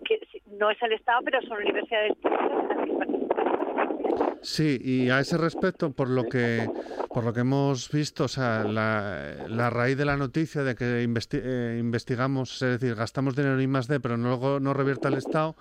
[0.05, 0.21] que
[0.59, 2.13] no es el Estado, pero son universidades.
[4.43, 6.69] Sí, y a ese respecto, por lo que
[7.15, 11.01] por lo que hemos visto, o sea, la, la raíz de la noticia de que
[11.01, 15.55] eh, investigamos, es decir, gastamos dinero en I+D, pero luego no revierte al Estado,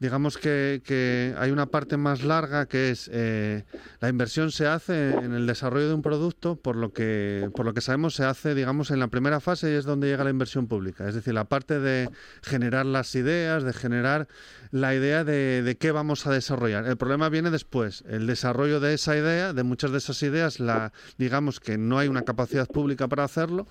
[0.00, 3.64] digamos que, que, hay una parte más larga que es eh,
[4.00, 7.74] la inversión se hace en el desarrollo de un producto, por lo que por lo
[7.74, 10.68] que sabemos se hace, digamos, en la primera fase y es donde llega la inversión
[10.68, 11.08] pública.
[11.08, 12.08] Es decir, la parte de
[12.42, 14.28] generar las ideas, de generar
[14.70, 16.86] la idea de, qué vamos a desarrollar.
[16.86, 20.92] El problema viene después, el desarrollo de esa idea, de muchas de esas ideas, la
[21.16, 23.66] digamos que no hay una capacidad pública para hacerlo.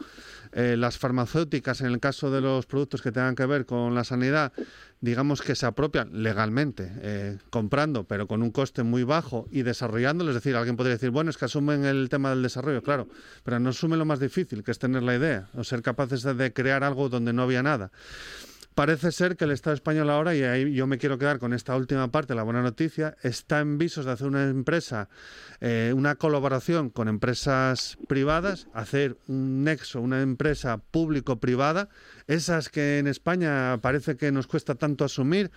[0.53, 4.03] Eh, las farmacéuticas, en el caso de los productos que tengan que ver con la
[4.03, 4.53] sanidad,
[5.01, 10.27] digamos que se apropian legalmente, eh, comprando, pero con un coste muy bajo y desarrollando.
[10.27, 13.07] Es decir, alguien podría decir, bueno, es que asumen el tema del desarrollo, claro,
[13.43, 16.53] pero no asumen lo más difícil, que es tener la idea, o ser capaces de
[16.53, 17.91] crear algo donde no había nada.
[18.77, 21.75] Parece ser que el Estado español ahora, y ahí yo me quiero quedar con esta
[21.75, 25.09] última parte, la buena noticia, está en visos de hacer una empresa,
[25.61, 31.89] eh, una colaboración con empresas privadas, hacer un nexo, una empresa público-privada,
[32.27, 35.49] esas que en España parece que nos cuesta tanto asumir,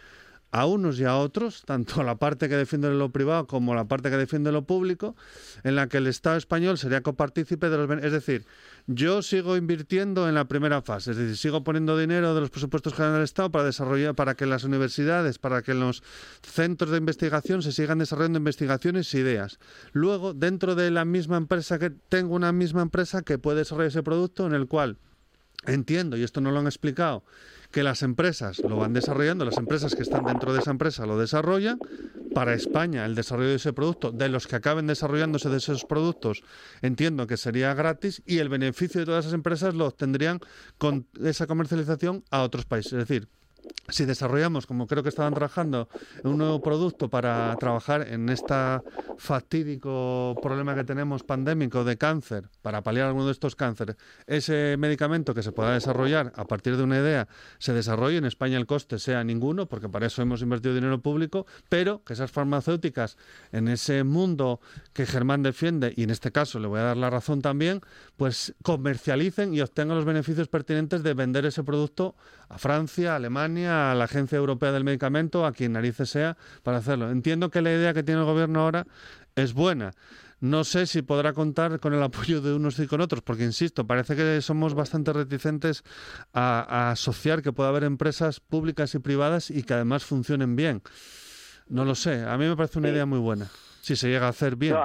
[0.53, 4.11] a unos y a otros, tanto la parte que defiende lo privado como la parte
[4.11, 5.15] que defiende lo público,
[5.63, 8.03] en la que el Estado español sería copartícipe de los...
[8.03, 8.47] Es decir,
[8.87, 12.95] yo sigo invirtiendo en la primera fase, es decir, sigo poniendo dinero de los presupuestos
[12.95, 16.03] generales del Estado para desarrollar, para que las universidades, para que los
[16.43, 19.59] centros de investigación se sigan desarrollando investigaciones e ideas.
[19.93, 24.03] Luego, dentro de la misma empresa que tengo una misma empresa que puede desarrollar ese
[24.03, 24.97] producto en el cual
[25.67, 27.23] entiendo, y esto no lo han explicado,
[27.71, 31.19] que las empresas lo van desarrollando, las empresas que están dentro de esa empresa lo
[31.19, 31.79] desarrollan.
[32.35, 36.43] Para España, el desarrollo de ese producto, de los que acaben desarrollándose de esos productos,
[36.81, 40.39] entiendo que sería gratis y el beneficio de todas esas empresas lo obtendrían
[40.79, 42.93] con esa comercialización a otros países.
[42.93, 43.29] Es decir,
[43.89, 45.89] si desarrollamos, como creo que estaban trabajando,
[46.23, 48.55] un nuevo producto para trabajar en este
[49.19, 53.97] fatídico problema que tenemos pandémico de cáncer, para paliar alguno de estos cánceres,
[54.27, 58.57] ese medicamento que se pueda desarrollar a partir de una idea se desarrolle, en España
[58.57, 63.17] el coste sea ninguno, porque para eso hemos invertido dinero público, pero que esas farmacéuticas
[63.53, 64.61] en ese mundo
[64.93, 67.81] que Germán defiende, y en este caso le voy a dar la razón también,
[68.17, 72.15] pues comercialicen y obtengan los beneficios pertinentes de vender ese producto
[72.49, 76.79] a Francia, a Alemania, a la Agencia Europea del Medicamento, a quien narices sea, para
[76.79, 77.11] hacerlo.
[77.11, 78.87] Entiendo que la idea que tiene el gobierno ahora
[79.37, 79.93] es buena.
[80.41, 83.87] No sé si podrá contar con el apoyo de unos y con otros, porque insisto,
[83.87, 85.85] parece que somos bastante reticentes
[86.33, 90.83] a, asociar que pueda haber empresas públicas y privadas y que además funcionen bien.
[91.69, 93.49] No lo sé, a mí me parece una idea muy buena,
[93.83, 94.77] si se llega a hacer bien.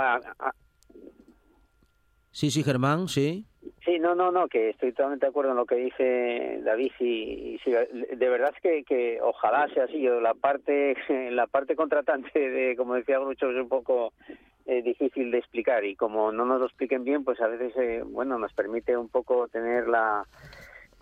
[2.31, 3.47] Sí, sí, Germán, sí.
[3.85, 7.59] Sí, no, no, no, que estoy totalmente de acuerdo en lo que dice David y,
[7.63, 10.01] de verdad que, que ojalá sea así.
[10.01, 10.95] La parte
[11.31, 14.13] la parte contratante de, como decía Grucho, es un poco
[14.65, 18.01] eh, difícil de explicar y como no nos lo expliquen bien, pues a veces eh,
[18.03, 20.25] bueno nos permite un poco tener la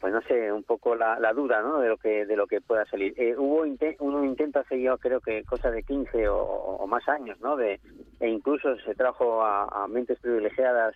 [0.03, 1.79] pues no sé, un poco la, la duda, ¿no?
[1.79, 3.13] De lo que de lo que pueda salir.
[3.15, 3.63] Eh, hubo
[3.99, 7.55] uno intenta hace yo creo que cosa de 15 o, más años, ¿no?
[7.55, 7.79] De
[8.19, 10.93] e incluso se trajo a, a mentes privilegiadas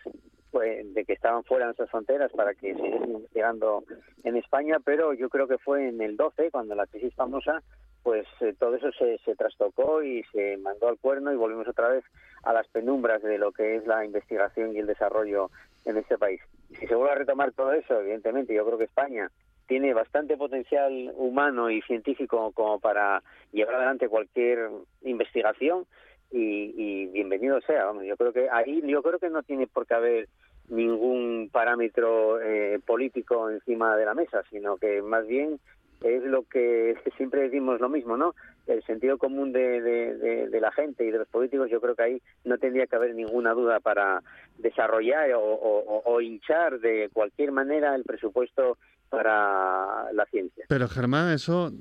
[0.52, 3.86] pues, de que estaban fuera de nuestras fronteras para que siguiesen investigando
[4.26, 7.64] en España, pero yo creo que fue en el 12, cuando la crisis famosa,
[8.04, 11.88] pues eh, todo eso se, se trastocó y se mandó al cuerno y volvimos otra
[11.88, 12.04] vez
[12.44, 15.50] a las penumbras de lo que es la investigación y el desarrollo
[15.86, 16.42] en este país.
[16.70, 19.32] Si se vuelve a retomar todo eso, evidentemente, yo creo que España
[19.68, 24.70] tiene bastante potencial humano y científico como para llevar adelante cualquier
[25.04, 25.86] investigación
[26.32, 27.86] y, bienvenido sea.
[27.86, 30.30] Vamos, yo creo que ahí yo creo que no tiene por qué haber
[30.70, 35.60] ningún parámetro eh, político encima de la mesa, sino que más bien
[36.02, 38.36] es lo que, siempre decimos lo mismo, ¿no?
[38.68, 42.22] El sentido común de, de, la gente y de los políticos, yo creo que ahí
[42.44, 44.22] no tendría que haber ninguna duda para
[44.58, 48.78] desarrollar o, o hinchar de cualquier manera el presupuesto
[49.10, 50.66] para la ciencia.
[50.68, 51.72] Pero Germán, eso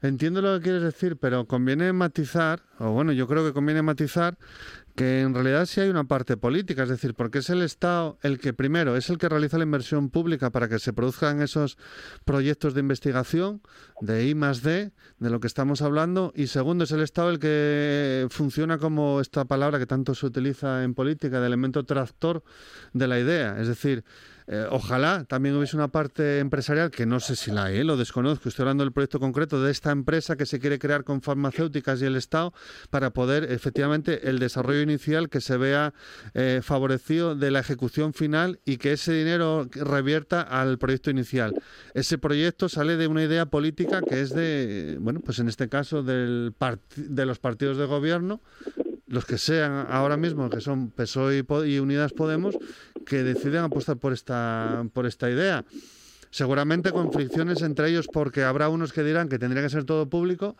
[0.00, 4.38] Entiendo lo que quieres decir, pero conviene matizar, o bueno, yo creo que conviene matizar
[4.98, 8.40] que en realidad sí hay una parte política, es decir, porque es el Estado el
[8.40, 11.78] que primero es el que realiza la inversión pública para que se produzcan esos
[12.24, 13.62] proyectos de investigación
[14.00, 17.38] de I más D, de lo que estamos hablando, y segundo es el Estado el
[17.38, 22.42] que funciona como esta palabra que tanto se utiliza en política, de elemento tractor
[22.92, 24.02] de la idea, es decir,
[24.50, 28.48] eh, ojalá también hubiese una parte empresarial, que no sé si la hay, lo desconozco,
[28.48, 32.06] estoy hablando del proyecto concreto de esta empresa que se quiere crear con farmacéuticas y
[32.06, 32.54] el Estado
[32.88, 35.92] para poder efectivamente el desarrollo inicial que se vea
[36.32, 41.54] eh, favorecido de la ejecución final y que ese dinero revierta al proyecto inicial.
[41.92, 46.02] Ese proyecto sale de una idea política que es de, bueno, pues en este caso
[46.02, 46.54] del
[46.96, 48.40] de los partidos de gobierno
[49.08, 52.58] los que sean ahora mismo, que son PSOE y, Unidas Podemos,
[53.06, 55.64] que deciden apostar por esta, por esta idea.
[56.30, 60.10] Seguramente con fricciones entre ellos porque habrá unos que dirán que tendría que ser todo
[60.10, 60.56] público,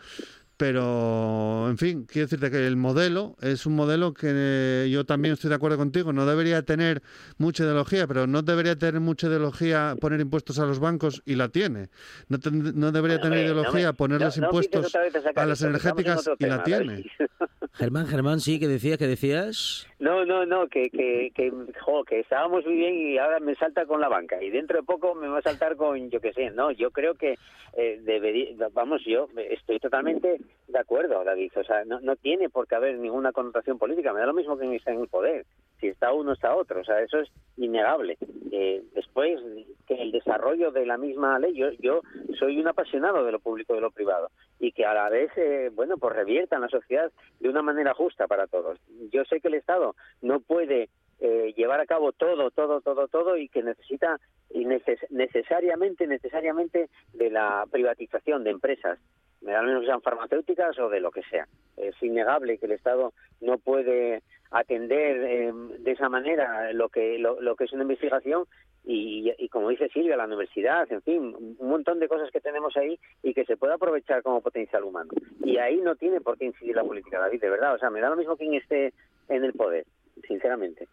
[0.59, 5.49] pero en fin, quiero decirte que el modelo es un modelo que yo también estoy
[5.49, 7.03] de acuerdo contigo, no debería tener
[7.39, 11.49] mucha ideología, pero no debería tener mucha ideología poner impuestos a los bancos y la
[11.49, 11.89] tiene.
[12.29, 15.47] No, ten- no debería tener Hombre, no ideología me- ponerles no- no empieces impuestos a
[15.47, 17.05] las energéticas y la tiene.
[17.75, 19.87] Germán, Germán, sí, que decías, que decías.
[20.01, 23.85] No, no, no, que, que, que, jo, que estábamos muy bien y ahora me salta
[23.85, 24.41] con la banca.
[24.41, 27.15] Y dentro de poco me va a saltar con, yo qué sé, no, yo creo
[27.15, 27.35] que
[27.77, 30.39] eh, debería, vamos, yo estoy totalmente
[30.69, 34.27] de acuerdo, David, o sea, no, tiene por qué haber ninguna connotación política, me da
[34.27, 35.45] lo mismo que está en el poder,
[35.81, 38.19] si está uno está otro, o sea, eso es innegable.
[38.53, 39.41] Eh, después,
[39.89, 42.03] que el desarrollo de la misma ley, yo, yo
[42.39, 44.31] soy un apasionado de lo público y de lo privado
[44.61, 47.95] y que a la vez, eh, bueno, pues revierta en la sociedad de una manera
[47.95, 48.79] justa para todos.
[49.13, 50.89] Yo sé que el Estado no puede
[51.21, 54.19] eh, llevar a cabo todo, todo, todo, todo y que necesita
[54.51, 58.99] y neces- necesariamente, necesariamente de la privatización de empresas,
[59.41, 61.47] me da lo mismo que sean farmacéuticas o de lo que sea.
[61.77, 67.57] Es innegable que el Estado no puede atender eh, de esa manera lo que lo,
[67.57, 68.45] que es una investigación
[68.85, 72.77] y, y como dice Silvia, la universidad, en fin, un montón de cosas que tenemos
[72.77, 75.11] ahí y que se puede aprovechar como potencial humano.
[75.45, 77.75] Y ahí no tiene por qué incidir la política, David, de verdad.
[77.75, 78.95] O sea, me da lo mismo quien esté
[79.29, 79.85] en el poder,
[80.27, 80.89] sinceramente.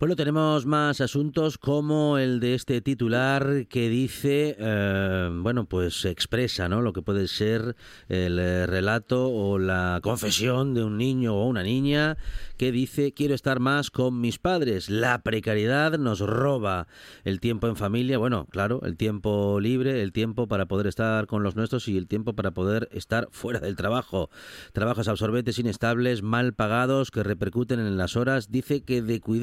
[0.00, 6.68] Bueno, tenemos más asuntos como el de este titular que dice, eh, bueno, pues expresa,
[6.68, 6.82] ¿no?
[6.82, 7.74] Lo que puede ser
[8.08, 12.16] el eh, relato o la confesión de un niño o una niña
[12.56, 14.88] que dice quiero estar más con mis padres.
[14.88, 16.86] La precariedad nos roba
[17.24, 21.42] el tiempo en familia, bueno, claro, el tiempo libre, el tiempo para poder estar con
[21.42, 24.30] los nuestros y el tiempo para poder estar fuera del trabajo.
[24.72, 28.52] Trabajos absorbentes, inestables, mal pagados que repercuten en las horas.
[28.52, 29.37] Dice que de cuidado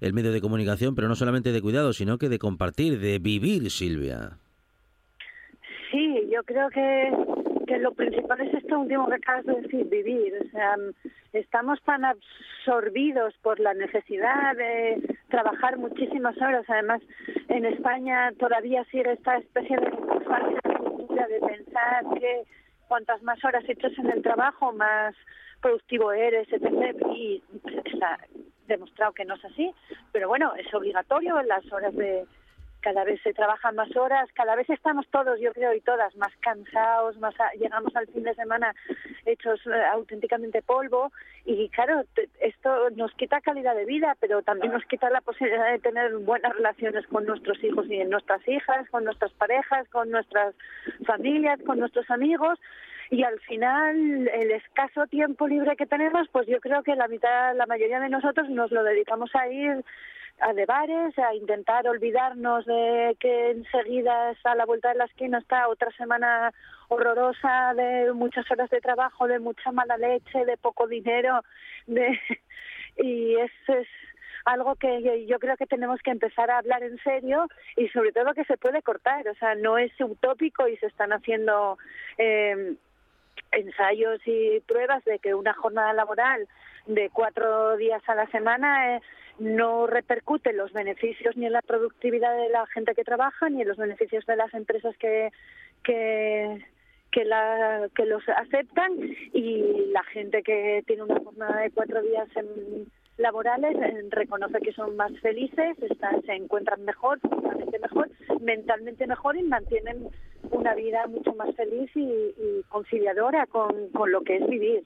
[0.00, 3.70] el medio de comunicación, pero no solamente de cuidado, sino que de compartir, de vivir,
[3.70, 4.38] Silvia.
[5.90, 7.12] Sí, yo creo que,
[7.66, 10.34] que lo principal es esto último que acabas de decir, vivir.
[10.46, 10.76] O sea,
[11.32, 16.64] estamos tan absorbidos por la necesidad de trabajar muchísimas horas.
[16.68, 17.00] Además,
[17.48, 22.42] en España todavía sigue esta especie de cultura de pensar que
[22.86, 25.14] cuantas más horas echas en el trabajo, más
[25.60, 26.96] productivo eres, etc.
[27.14, 27.42] Y
[27.84, 28.18] está
[28.68, 29.74] demostrado que no es así.
[30.12, 32.26] Pero bueno, es obligatorio en las horas de
[32.80, 36.32] cada vez se trabajan más horas, cada vez estamos todos, yo creo, y todas más
[36.40, 38.74] cansados, más llegamos al fin de semana
[39.26, 41.12] hechos eh, auténticamente polvo
[41.44, 42.02] y claro,
[42.40, 46.54] esto nos quita calidad de vida, pero también nos quita la posibilidad de tener buenas
[46.54, 50.54] relaciones con nuestros hijos y nuestras hijas, con nuestras parejas, con nuestras
[51.04, 52.58] familias, con nuestros amigos
[53.10, 57.54] y al final el escaso tiempo libre que tenemos, pues yo creo que la mitad,
[57.56, 59.84] la mayoría de nosotros nos lo dedicamos a ir
[60.40, 65.06] a de bares, a intentar olvidarnos de que enseguida está a la vuelta de la
[65.06, 66.52] esquina está otra semana
[66.88, 71.42] horrorosa de muchas horas de trabajo, de mucha mala leche, de poco dinero,
[71.86, 72.18] de
[72.98, 73.88] y eso es
[74.44, 78.32] algo que yo creo que tenemos que empezar a hablar en serio y sobre todo
[78.32, 81.76] que se puede cortar, o sea, no es utópico y se están haciendo
[82.16, 82.76] eh,
[83.52, 86.48] ensayos y pruebas de que una jornada laboral
[86.86, 89.00] de cuatro días a la semana eh,
[89.38, 93.62] no repercute en los beneficios ni en la productividad de la gente que trabaja ni
[93.62, 95.30] en los beneficios de las empresas que
[95.82, 96.64] que
[97.10, 98.92] que, la, que los aceptan.
[99.32, 104.72] Y la gente que tiene una jornada de cuatro días en, laborales eh, reconoce que
[104.72, 105.76] son más felices,
[106.24, 108.10] se encuentran mejor, físicamente mejor,
[108.40, 110.08] mentalmente mejor y mantienen
[110.50, 114.84] una vida mucho más feliz y, y conciliadora con, con lo que es vivir.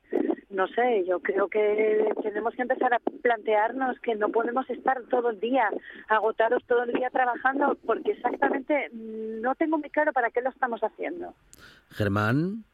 [0.51, 5.31] No sé, yo creo que tenemos que empezar a plantearnos que no podemos estar todo
[5.31, 5.71] el día,
[6.09, 10.51] agotados todo el día trabajando, porque exactamente mm, no tengo muy claro para qué lo
[10.51, 11.35] estamos haciendo.
[11.91, 12.65] Germán.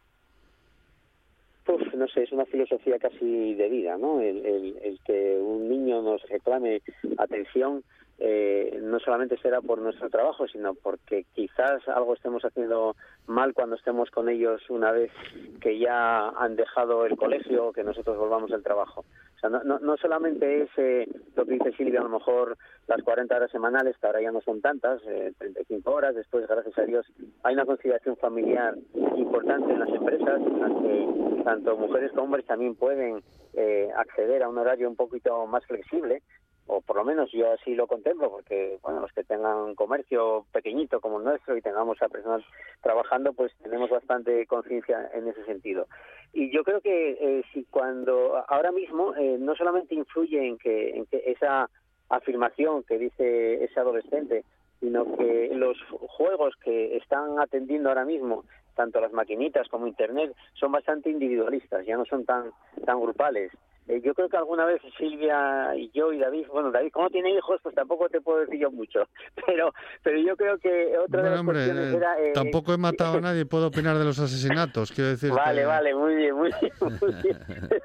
[1.69, 4.21] Uf, no sé, es una filosofía casi de vida, ¿no?
[4.23, 6.81] El, el, el que un niño nos reclame
[7.19, 7.85] atención
[8.21, 12.97] eh, no solamente será por nuestro trabajo, sino porque quizás algo estemos haciendo
[13.27, 15.13] mal cuando estemos con ellos una vez
[15.61, 19.05] que ya han dejado el colegio o que nosotros volvamos al trabajo.
[19.37, 22.57] O sea, no, no, no solamente es eh, lo que dice Silvia, a lo mejor
[22.89, 26.77] las 40 horas semanales, que ahora ya no son tantas, eh, 35 horas, después, gracias
[26.77, 27.07] a Dios,
[27.45, 28.75] hay una conciliación familiar
[29.17, 33.23] importante en las empresas, en las que tanto mujeres como hombres también pueden
[33.55, 36.23] eh, acceder a un horario un poquito más flexible,
[36.69, 40.47] o por lo menos yo así lo contemplo, porque bueno, los que tengan un comercio
[40.53, 42.43] pequeñito como el nuestro y tengamos a personas
[42.83, 45.87] trabajando, pues tenemos bastante conciencia en ese sentido.
[46.33, 50.91] Y yo creo que eh, si cuando ahora mismo eh, no solamente influye en que,
[50.91, 51.69] en que esa
[52.11, 54.45] afirmación que dice ese adolescente,
[54.81, 58.45] sino que los juegos que están atendiendo ahora mismo
[58.79, 62.53] tanto las maquinitas como Internet son bastante individualistas, ya no son tan,
[62.87, 63.51] tan grupales.
[63.89, 67.31] Eh, yo creo que alguna vez Silvia y yo y David, bueno, David, como tiene
[67.31, 69.09] hijos, pues tampoco te puedo decir yo mucho,
[69.47, 69.73] pero
[70.03, 72.21] pero yo creo que otra de las hombre, cuestiones era...
[72.21, 75.33] eh, tampoco he matado a nadie, puedo opinar de los asesinatos, quiero decir.
[75.33, 77.39] Vale, que- vale, muy bien, muy bien, muy bien.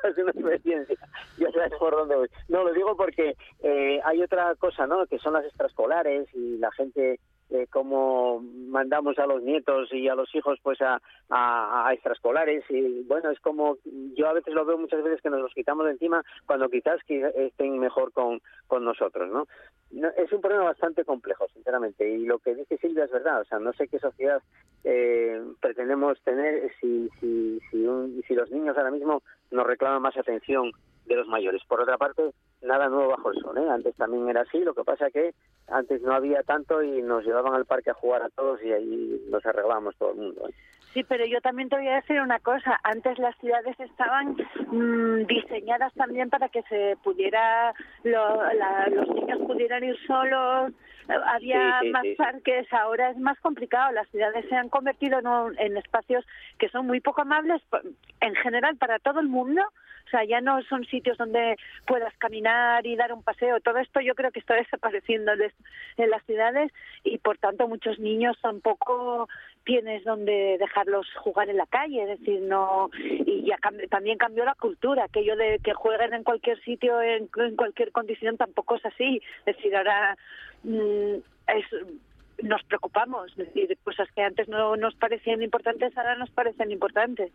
[0.03, 0.95] es una experiencia.
[1.37, 2.27] Ya sabes por dónde voy.
[2.49, 5.05] No, lo digo porque eh, hay otra cosa, ¿no?
[5.07, 7.19] Que son las extraescolares y la gente
[7.49, 13.03] eh, cómo mandamos a los nietos y a los hijos pues a, a, extraescolares y
[13.03, 13.77] bueno es como
[14.15, 16.99] yo a veces lo veo muchas veces que nos los quitamos de encima cuando quizás
[17.05, 19.47] que estén mejor con, con nosotros no
[19.91, 22.09] no, es un problema bastante complejo, sinceramente.
[22.09, 23.41] Y lo que dice Silvia es verdad.
[23.41, 24.41] O sea, no sé qué sociedad
[24.83, 29.21] eh, pretendemos tener si, si, si, un- si los niños ahora mismo
[29.51, 30.71] nos reclaman más atención
[31.05, 31.61] de los mayores.
[31.67, 32.31] Por otra parte,
[32.61, 33.57] nada nuevo bajo el sol.
[33.57, 33.69] ¿eh?
[33.69, 34.59] Antes también era así.
[34.59, 35.33] Lo que pasa que
[35.67, 39.21] antes no había tanto y nos llevaban al parque a jugar a todos y ahí
[39.29, 40.47] nos arreglábamos todo el mundo.
[40.49, 40.53] ¿eh?
[40.93, 42.79] Sí, pero yo también te voy a decir una cosa.
[42.83, 44.37] Antes las ciudades estaban
[44.67, 47.73] mm, diseñadas también para que se pudiera,
[48.03, 50.71] lo- la- los niños pudieran ir solos.
[51.25, 52.15] Había Sí, sí, más sí.
[52.15, 52.71] parques.
[52.71, 53.91] Ahora es más complicado.
[53.91, 56.23] Las ciudades se han convertido en, un- en espacios
[56.59, 57.61] que son muy poco amables
[58.21, 59.63] en general para todo el mundo.
[60.05, 61.55] O sea, ya no son sitios donde
[61.87, 63.59] puedas caminar y dar un paseo.
[63.61, 65.53] Todo esto yo creo que está desapareciendo de-
[65.97, 66.71] en las ciudades
[67.03, 69.27] y por tanto muchos niños tampoco
[69.63, 74.43] tienes donde dejarlos jugar en la calle, es decir, no y ya cam- también cambió
[74.45, 79.21] la cultura, aquello de que jueguen en cualquier sitio en, cualquier condición tampoco es así,
[79.45, 80.17] es decir, ahora
[80.63, 81.15] mm,
[81.47, 81.65] es
[82.41, 87.31] nos preocupamos, es cosas que antes no nos parecían importantes ahora nos parecen importantes.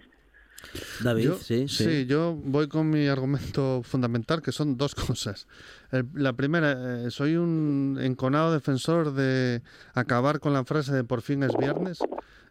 [1.01, 2.07] David, Yo- sí, sí.
[2.07, 5.47] yo voy con mi argumento fundamental, que son dos cosas.
[5.91, 9.63] El- la primera, eh, soy un enconado defensor de
[9.95, 11.99] acabar con la frase de por fin es viernes.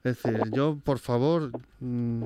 [0.03, 2.25] Es decir, yo, por favor, mm,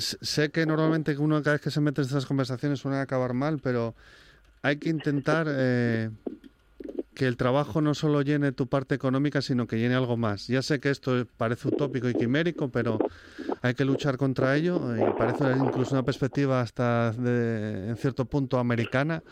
[0.00, 3.58] sé que normalmente uno cada vez que se mete en estas conversaciones suele acabar mal,
[3.62, 3.94] pero
[4.62, 6.10] hay que intentar eh,
[7.16, 10.46] que el trabajo no solo llene tu parte económica, sino que llene algo más.
[10.48, 13.04] Ya sé que esto parece utópico y quimérico, pero
[13.62, 18.58] hay que luchar contra ello y parece incluso una perspectiva hasta de- en cierto punto
[18.58, 19.24] americana,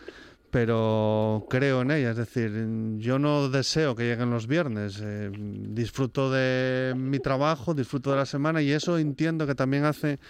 [0.54, 2.12] pero creo en ella.
[2.12, 2.52] Es decir,
[2.98, 5.00] yo no deseo que lleguen los viernes.
[5.02, 10.20] eh, disfruto de mi trabajo, disfruto de la semana y eso entiendo que también hace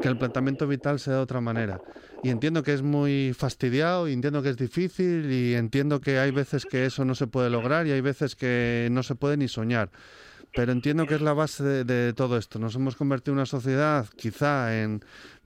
[0.00, 1.82] que el planteamiento vital sea de otra manera.
[2.22, 6.30] Y entiendo que es muy fastidiado, y entiendo que es difícil y entiendo que hay
[6.30, 9.48] veces que eso no se puede lograr y hay veces que no se puede ni
[9.48, 9.90] soñar.
[10.56, 12.58] Pero entiendo que es la base de, de todo esto.
[12.58, 15.04] Nos hemos convertido en una sociedad quizá en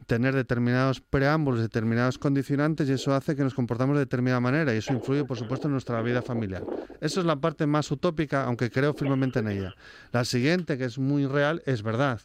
[0.09, 4.79] tener determinados preámbulos, determinados condicionantes y eso hace que nos comportamos de determinada manera y
[4.79, 6.65] eso influye, por supuesto, en nuestra vida familiar.
[7.03, 9.75] Eso es la parte más utópica, aunque creo firmemente en ella.
[10.11, 12.23] La siguiente, que es muy real, es verdad.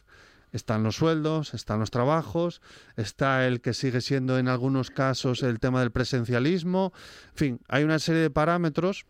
[0.50, 2.62] Están los sueldos, están los trabajos,
[2.96, 6.94] está el que sigue siendo en algunos casos el tema del presencialismo.
[7.32, 9.04] En fin, hay una serie de parámetros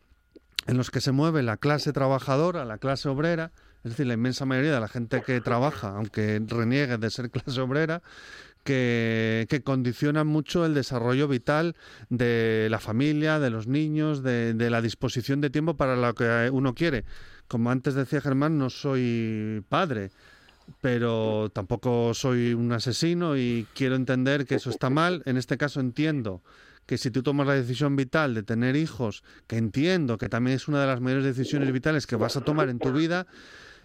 [0.66, 3.52] en los que se mueve la clase trabajadora, la clase obrera,
[3.84, 7.60] es decir, la inmensa mayoría de la gente que trabaja, aunque reniegue de ser clase
[7.60, 8.02] obrera,
[8.64, 11.76] que, condicionan mucho el desarrollo vital
[12.08, 16.50] de la familia, de los niños, de, de la disposición de tiempo para lo que
[16.50, 17.04] uno quiere.
[17.46, 20.10] Como antes decía Germán, no soy padre,
[20.80, 25.22] pero tampoco soy un asesino y quiero entender que eso está mal.
[25.26, 26.42] En este caso entiendo
[26.86, 30.68] que si tú tomas la decisión vital de tener hijos, que entiendo que también es
[30.68, 33.26] una de las mayores decisiones vitales que vas a tomar en tu vida,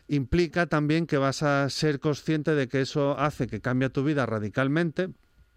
[0.10, 4.26] implica también que vas a ser consciente de que eso hace que cambie tu vida
[4.26, 5.10] radicalmente,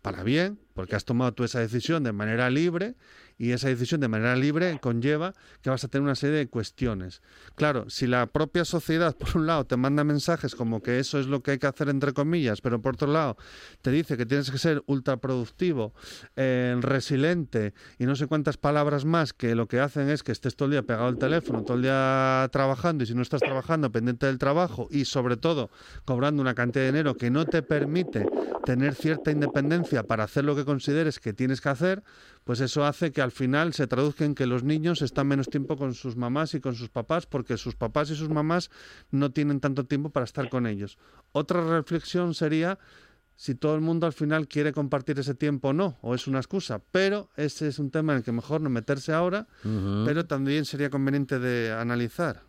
[0.03, 2.95] para bien, porque has tomado tú esa decisión de manera libre
[3.43, 7.23] y esa decisión de manera libre conlleva que vas a tener una serie de cuestiones.
[7.57, 11.27] Claro, si la propia sociedad, por un lado, te manda mensajes como que eso es
[11.27, 13.37] lo que hay que hacer entre comillas, pero por otro lado
[13.81, 15.93] te dice que tienes que ser ultraproductivo,
[16.37, 20.55] eh, resiliente y no sé cuántas palabras más que lo que hacen es que estés
[20.55, 23.91] todo el día pegado al teléfono, todo el día trabajando y si no estás trabajando
[23.91, 25.69] pendiente del trabajo y sobre todo
[26.05, 28.25] cobrando una cantidad de dinero que no te permite
[28.65, 32.05] tener cierta independencia para hacer lo que consideres que tienes que hacer,
[32.45, 35.77] pues eso hace que al final se traduzca en que los niños están menos tiempo
[35.77, 38.71] con sus mamás y con sus papás porque sus papás y sus mamás
[39.11, 40.99] no tienen tanto tiempo para estar con ellos.
[41.33, 42.79] Otra reflexión sería
[43.37, 46.39] si todo el mundo al final quiere compartir ese tiempo o no, o es una
[46.39, 46.81] excusa.
[46.93, 49.47] Pero ese es un tema en el que mejor no meterse ahora,
[50.05, 52.43] pero también sería conveniente de analizar.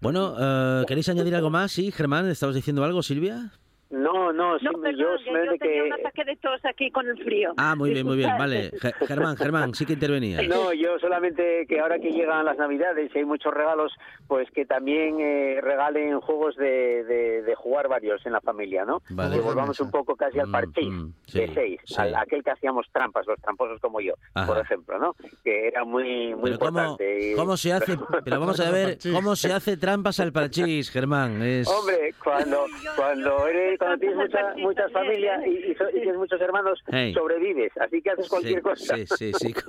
[0.00, 1.72] Bueno, eh, ¿queréis añadir algo más?
[1.72, 3.52] Sí, Germán, ¿estabas diciendo algo, Silvia?
[3.92, 5.82] No, no, sí, No, perdón, yo que yo tenía que...
[5.82, 7.52] un ataque de tos aquí con el frío.
[7.58, 8.70] Ah, muy bien, muy bien, vale.
[8.80, 10.40] Ge- Germán, Germán, sí que intervenía.
[10.48, 13.92] No, yo solamente que ahora que llegan las Navidades y hay muchos regalos,
[14.26, 19.02] pues que también eh, regalen juegos de, de, de jugar varios en la familia, ¿no?
[19.10, 19.36] Vale.
[19.36, 21.94] Que volvamos un poco casi al Mm, partido mm, de sí, seis, sí.
[21.98, 24.46] al- aquel que hacíamos trampas, los tramposos como yo, Ajá.
[24.46, 25.14] por ejemplo, ¿no?
[25.44, 27.32] Que era muy, muy Pero ¿cómo, importante.
[27.32, 27.96] y- cómo se hace?
[28.24, 31.42] Pero vamos a ver, ¿cómo se hace trampas al parchís, Germán?
[31.42, 31.68] Es...
[31.68, 32.64] Hombre, cuando
[32.96, 37.12] cuando eres cuando tienes muchas muchas familias y, y so- y tienes muchos hermanos, Hey.
[37.14, 38.96] sobrevives, así que haces cualquier Sí, cosa.
[38.96, 39.54] Sí, sí, sí.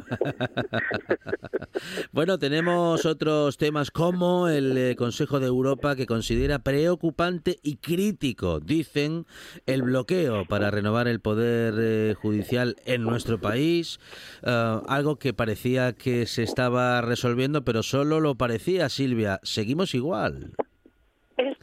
[2.11, 8.59] bueno, tenemos otros temas como el eh, Consejo de Europa que considera preocupante y crítico,
[8.59, 9.25] dicen,
[9.65, 13.99] el bloqueo para renovar el poder eh, judicial en nuestro país,
[14.43, 19.39] eh, algo que parecía que se estaba resolviendo, pero solo lo parecía, Silvia.
[19.43, 20.53] Seguimos igual.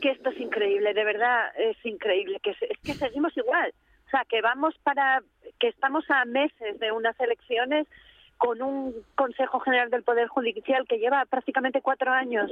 [0.01, 3.73] Que esto es increíble, de verdad es increíble, que es que seguimos igual.
[4.07, 5.23] O sea, que vamos para,
[5.59, 7.87] que estamos a meses de unas elecciones
[8.39, 12.51] con un Consejo General del Poder Judicial que lleva prácticamente cuatro años,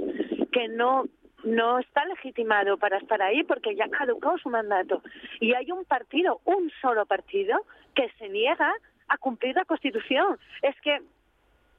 [0.52, 1.04] que no
[1.44, 5.02] no está legitimado para estar ahí porque ya caducó su mandato.
[5.40, 7.58] Y hay un partido, un solo partido,
[7.94, 8.72] que se niega
[9.08, 10.38] a cumplir la Constitución.
[10.62, 11.00] Es que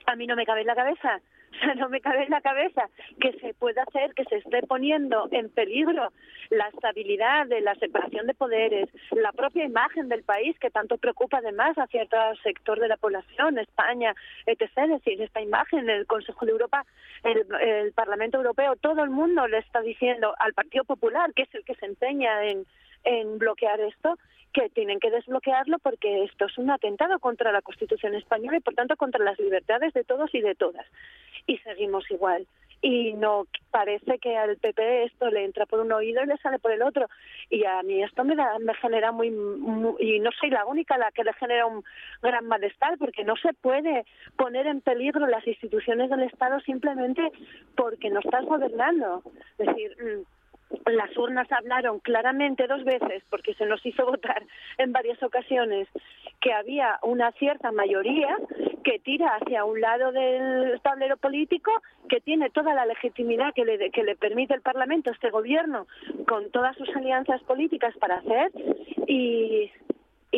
[0.06, 1.22] a mí no me cabe en la cabeza.
[1.52, 2.89] O sea, no me cabe en la cabeza
[3.20, 6.12] que se pueda hacer, que se esté poniendo en peligro
[6.50, 11.38] la estabilidad de la separación de poderes, la propia imagen del país que tanto preocupa
[11.38, 14.70] además a cierto sector de la población, España, etc.
[14.76, 16.86] Es decir, esta imagen, el Consejo de Europa,
[17.24, 21.56] el, el Parlamento Europeo, todo el mundo le está diciendo al Partido Popular, que es
[21.56, 22.66] el que se empeña en,
[23.04, 24.18] en bloquear esto,
[24.54, 28.74] que tienen que desbloquearlo porque esto es un atentado contra la Constitución española y por
[28.74, 30.86] tanto contra las libertades de todos y de todas.
[31.45, 32.47] Y seguimos igual.
[32.82, 36.60] Y no parece que al PP esto le entra por un oído y le sale
[36.60, 37.08] por el otro.
[37.50, 40.97] Y a mí esto me, da, me genera muy, muy- Y no soy la única
[40.97, 41.84] la que le genera un
[42.22, 44.06] gran malestar, porque no se puede
[44.38, 47.22] poner en peligro las instituciones del Estado simplemente
[47.76, 49.24] porque no estás gobernando.
[49.58, 50.39] Es decir, mm,
[50.86, 54.44] las urnas hablaron claramente dos veces, porque se nos hizo votar
[54.78, 55.88] en varias ocasiones,
[56.42, 58.38] que había una cierta mayoría
[58.84, 61.72] que tira hacia un lado del tablero político,
[62.08, 65.88] que tiene toda la legitimidad que le, que le permite el Parlamento, este gobierno,
[66.28, 68.52] con todas sus alianzas políticas para hacer,
[69.08, 69.72] y,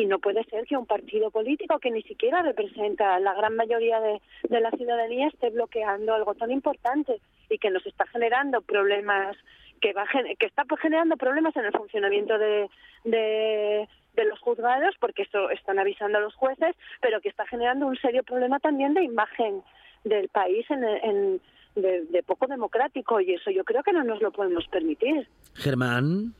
[0.08, 4.20] no puede ser que un partido político que ni siquiera representa la gran mayoría de,
[4.50, 9.38] de la ciudadanía esté bloqueando algo tan importante y que nos está generando problemas
[9.82, 10.06] que va
[10.40, 12.70] que está pues, generando problemas en el funcionamiento de,
[13.04, 17.98] de los juzgados porque eso están avisando a los jueces pero que está generando un
[17.98, 19.64] serio problema también de imagen
[20.04, 21.42] del país en, en
[21.76, 26.34] de, de poco democrático y eso yo creo que no nos lo podemos permitir Germán.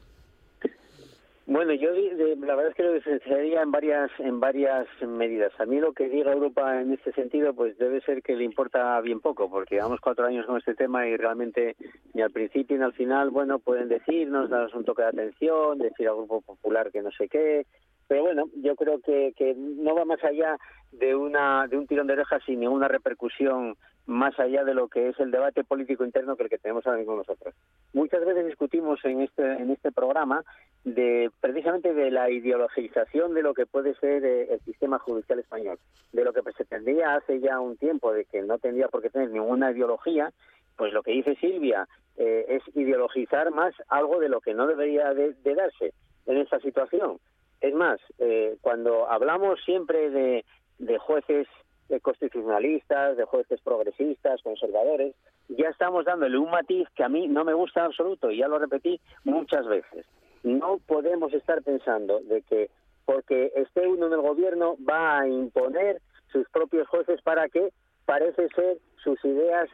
[1.48, 5.52] Bueno, yo la verdad es que lo diferenciaría en varias en varias medidas.
[5.60, 9.02] A mí lo que diga Europa en este sentido, pues debe ser que le importa
[9.02, 11.76] bien poco, porque llevamos cuatro años con este tema y realmente
[12.14, 16.08] ni al principio ni al final, bueno, pueden decirnos, darnos un toque de atención, decir
[16.08, 17.66] al Grupo Popular que no sé qué,
[18.08, 20.58] pero bueno, yo creo que, que no va más allá
[20.92, 25.10] de una de un tirón de orejas sin ninguna repercusión más allá de lo que
[25.10, 27.54] es el debate político interno que el que tenemos ahora mismo nosotros.
[27.94, 30.44] Muchas veces discutimos en este en este programa
[30.84, 35.78] de precisamente de la ideologización de lo que puede ser eh, el sistema judicial español,
[36.12, 39.10] de lo que se pretendía hace ya un tiempo de que no tendría por qué
[39.10, 40.32] tener ninguna ideología,
[40.78, 41.88] pues lo que dice Silvia
[42.18, 45.94] eh, es ideologizar más algo de lo que no debería de, de darse
[46.26, 47.20] en esta situación.
[47.60, 51.48] Es más, eh, cuando hablamos siempre de jueces
[51.92, 55.14] eh, constitucionalistas, de jueces progresistas, conservadores,
[55.50, 58.48] ya estamos dándole un matiz que a mí no me gusta en absoluto y ya
[58.48, 60.06] lo repetí muchas veces.
[60.44, 62.70] No podemos estar pensando de que
[63.06, 67.72] porque esté uno en el gobierno va a imponer sus propios jueces para que
[68.06, 69.70] parece ser sus ideas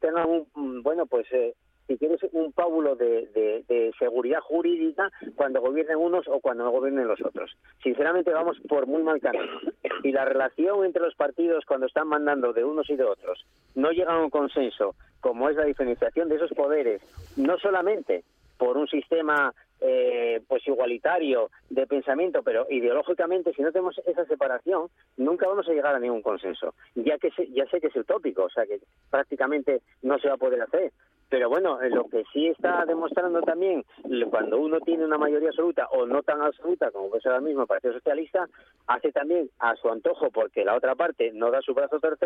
[0.00, 1.54] tengan un mm, bueno pues eh,
[1.92, 7.20] si quieres un pábulo de, seguridad jurídica cuando gobiernen unos o cuando no gobiernen los
[7.20, 7.54] otros.
[7.82, 9.60] Sinceramente vamos por muy mal camino.
[10.02, 13.90] Y la relación entre los partidos cuando están mandando de unos y de otros no
[13.90, 17.02] llega a un consenso, como es la diferenciación de esos poderes,
[17.36, 18.24] no solamente
[18.56, 19.52] por un sistema
[19.82, 25.72] eh, pues igualitario de pensamiento, pero ideológicamente, si no tenemos esa separación, nunca vamos a
[25.72, 26.74] llegar a ningún consenso.
[26.94, 28.80] Ya que ya sé que es utópico, o sea que
[29.10, 30.92] prácticamente no se va a poder hacer.
[31.32, 33.86] Pero bueno, eh, lo que sí está demostrando también,
[34.30, 37.62] cuando uno tiene una mayoría absoluta o no tan absoluta como puede ser ahora mismo
[37.62, 38.46] el Partido Socialista,
[38.86, 42.16] hace también a su antojo, porque la otra parte no da su brazo a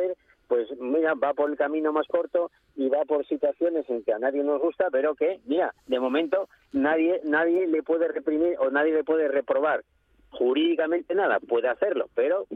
[0.49, 4.19] pues mira, va por el camino más corto y va por situaciones en que a
[4.19, 8.93] nadie nos gusta, pero que, mira, de momento nadie, nadie le puede reprimir o nadie
[8.93, 9.85] le puede reprobar
[10.31, 12.47] jurídicamente nada, puede hacerlo, pero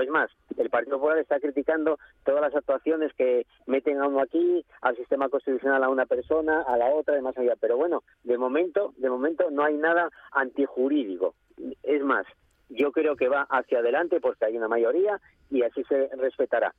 [0.00, 4.64] es más, el Partido Popular está criticando todas las actuaciones que meten a uno aquí,
[4.80, 7.54] al sistema constitucional a una persona, a la otra, y más allá.
[7.60, 11.34] Pero bueno, de momento, de momento no hay nada antijurídico.
[11.82, 12.26] Es más,
[12.68, 15.20] yo creo que va hacia adelante porque hay una mayoría
[15.50, 16.72] y así se respetará.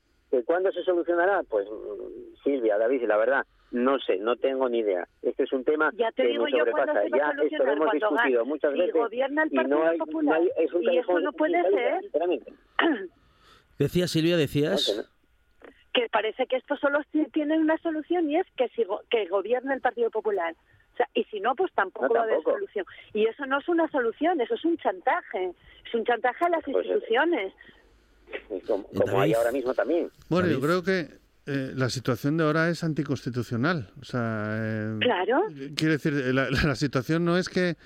[0.45, 1.43] ¿Cuándo se solucionará?
[1.43, 1.67] Pues
[2.43, 5.07] Silvia, David, la verdad, no sé, no tengo ni idea.
[5.21, 6.93] Este es un tema ya te que digo nos sobrepasa.
[7.15, 8.93] Ya esto lo hemos discutido muchas si veces.
[8.95, 10.39] gobierna el y no hay, Popular.
[10.39, 12.01] no hay- es un y eso no puede ser.
[13.79, 15.09] Decías, Silvia, decías.
[15.93, 19.25] que parece que esto solo ti- tiene una solución y es que, si go- que
[19.27, 20.53] gobierne el Partido Popular.
[20.93, 22.85] O sea, y si no, pues tampoco No, va a haber solución.
[23.13, 25.51] Y eso no es una solución, eso es un chantaje.
[25.85, 27.53] Es un chantaje a las Pues, eh, instituciones.
[27.53, 27.84] Es
[28.67, 30.09] Como, como hay ahora mismo también.
[30.29, 31.09] Bueno, yo creo que
[31.45, 33.89] eh, la situación de ahora es anticonstitucional.
[34.01, 35.43] O sea, eh, Claro.
[35.75, 37.77] quiero decir, la, la situación no es que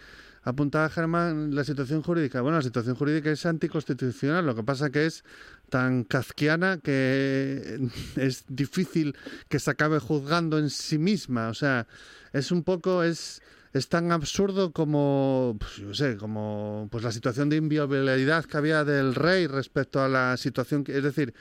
[0.44, 2.42] apuntaba Germán la situación jurídica.
[2.42, 4.46] Bueno, la situación jurídica es anticonstitucional.
[4.46, 5.24] Lo que pasa que es
[5.70, 7.80] tan kafkiana que
[8.16, 9.16] es difícil
[9.50, 11.50] que se acabe juzgando en sí misma.
[11.50, 11.88] O sea,
[12.34, 13.42] es un poco es
[13.74, 18.84] es tan absurdo como pues, yo sé, como pues la situación de inviolabilidad que había
[18.84, 21.34] del rey respecto a la situación que es decir,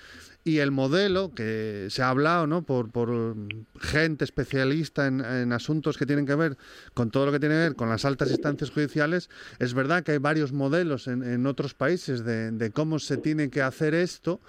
[0.45, 2.63] y el modelo que se ha hablado ¿no?
[2.63, 3.37] por, por
[3.81, 6.57] gente especialista en, en asuntos que tienen que ver
[6.95, 10.13] con todo lo que tiene que ver con las altas instancias judiciales, es verdad que
[10.13, 14.41] hay varios modelos en, en otros países de, de cómo se tiene que hacer esto,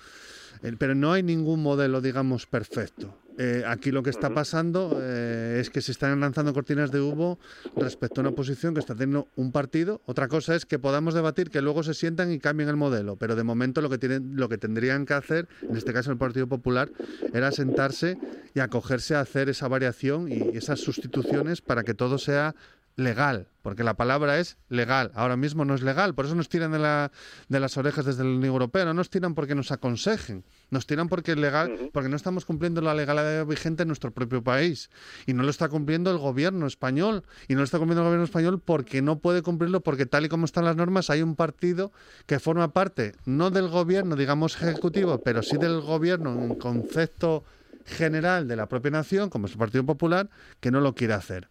[0.64, 3.16] eh, pero no hay ningún modelo, digamos, perfecto.
[3.42, 7.40] Eh, aquí lo que está pasando eh, es que se están lanzando cortinas de humo
[7.78, 10.02] respecto a una posición que está teniendo un partido.
[10.06, 13.38] Otra cosa es que podamos debatir que luego se sientan y cambien el modelo, pero
[13.38, 16.48] de momento lo que tienen, lo que tendrían que hacer, en este caso el Partido
[16.48, 16.92] Popular,
[17.34, 18.18] era sentarse
[18.54, 22.56] y acogerse a hacer esa variación y esas sustituciones para que todo sea
[22.98, 25.12] legal, porque la palabra es legal.
[25.16, 27.12] Ahora mismo no es legal, por eso nos tiran de, la,
[27.48, 31.10] de las orejas desde la Unión Europea, no nos tiran porque nos aconsejen, nos tiran
[31.10, 34.90] porque es legal, porque no estamos cumpliendo la legalidad vigente en nuestro propio país.
[35.26, 37.24] Y no lo está cumpliendo el gobierno español.
[37.48, 40.30] Y no lo está cumpliendo el gobierno español porque no puede cumplirlo porque tal y
[40.30, 41.92] como están las normas hay un partido
[42.26, 47.44] que forma parte no del gobierno, digamos ejecutivo, pero sí del gobierno en concepto
[47.86, 51.48] general de la propia nación, como es el Partido Popular, que no lo quiere hacer.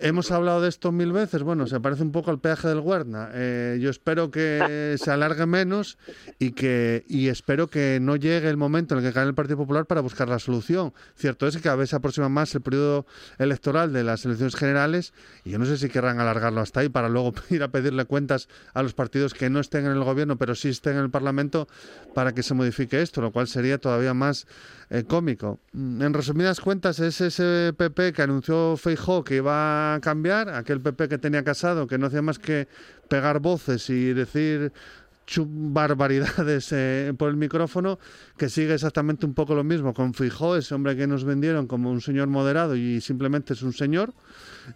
[0.00, 1.42] Hemos hablado de esto mil veces.
[1.42, 3.30] Bueno, se parece un poco al peaje del Huerna.
[3.32, 5.98] Eh, yo espero que se alargue menos
[6.38, 9.56] y que y espero que no llegue el momento en el que cae el Partido
[9.58, 10.92] Popular para buscar la solución.
[11.16, 13.06] Cierto es que cada vez se aproxima más el periodo
[13.38, 15.12] electoral de las elecciones generales
[15.44, 18.48] y yo no sé si querrán alargarlo hasta ahí para luego ir a pedirle cuentas
[18.74, 21.66] a los partidos que no estén en el gobierno pero sí estén en el Parlamento
[22.14, 24.46] para que se modifique esto, lo cual sería todavía más
[24.90, 25.58] eh, cómico.
[25.72, 30.80] Mm, En resumidas cuentas, es ese PP que anunció Feijó que iba a cambiar, aquel
[30.80, 32.68] PP que tenía casado, que no hacía más que
[33.08, 34.72] pegar voces y decir
[35.36, 37.98] barbaridades eh, por el micrófono,
[38.36, 41.90] que sigue exactamente un poco lo mismo con Fijó, ese hombre que nos vendieron como
[41.90, 44.14] un señor moderado y simplemente es un señor,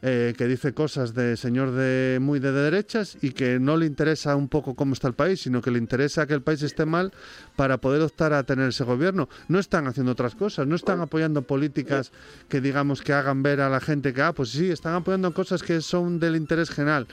[0.03, 4.37] eh, que dice cosas de señor de muy de derechas y que no le interesa
[4.37, 7.13] un poco cómo está el país, sino que le interesa que el país esté mal
[7.57, 9.29] para poder optar a tener ese gobierno.
[9.49, 12.13] No están haciendo otras cosas, no están apoyando políticas
[12.49, 15.63] que digamos que hagan ver a la gente que, ah, pues sí, están apoyando cosas
[15.63, 17.07] que son del interés general.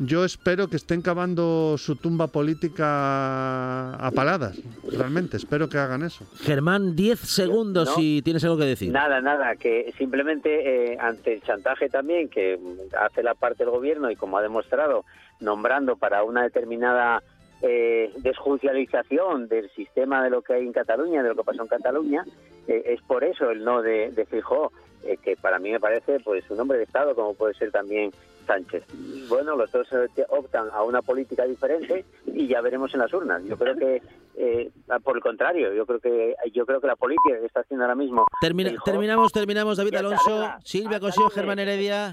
[0.00, 4.60] Yo espero que estén cavando su tumba política a paladas,
[4.92, 6.24] realmente, espero que hagan eso.
[6.40, 7.94] Germán, 10 segundos No.
[7.96, 8.92] si tienes algo que decir.
[8.92, 12.58] Nada, nada, que simplemente eh, ante el chantaje también que
[12.98, 15.04] hace la parte del gobierno y como ha demostrado,
[15.40, 17.22] nombrando para una determinada
[17.62, 21.68] eh, desjudicialización del sistema de lo que hay en Cataluña, de lo que pasó en
[21.68, 22.24] Cataluña,
[22.68, 24.72] eh, es por eso el no de, de Fijó,
[25.04, 28.10] eh, que para mí me parece pues un hombre de Estado como puede ser también
[28.46, 28.82] Sánchez.
[29.28, 33.42] Bueno, los dos eh, optan a una política diferente y ya veremos en las urnas.
[33.44, 34.00] Yo creo que
[34.36, 34.70] eh,
[35.02, 37.96] por el contrario, yo creo que yo creo que la política que está haciendo ahora
[37.96, 40.48] mismo Termina- terminamos, terminamos, David Alonso.
[40.64, 41.28] Silvia Cosío.
[41.28, 42.06] Germán Heredia.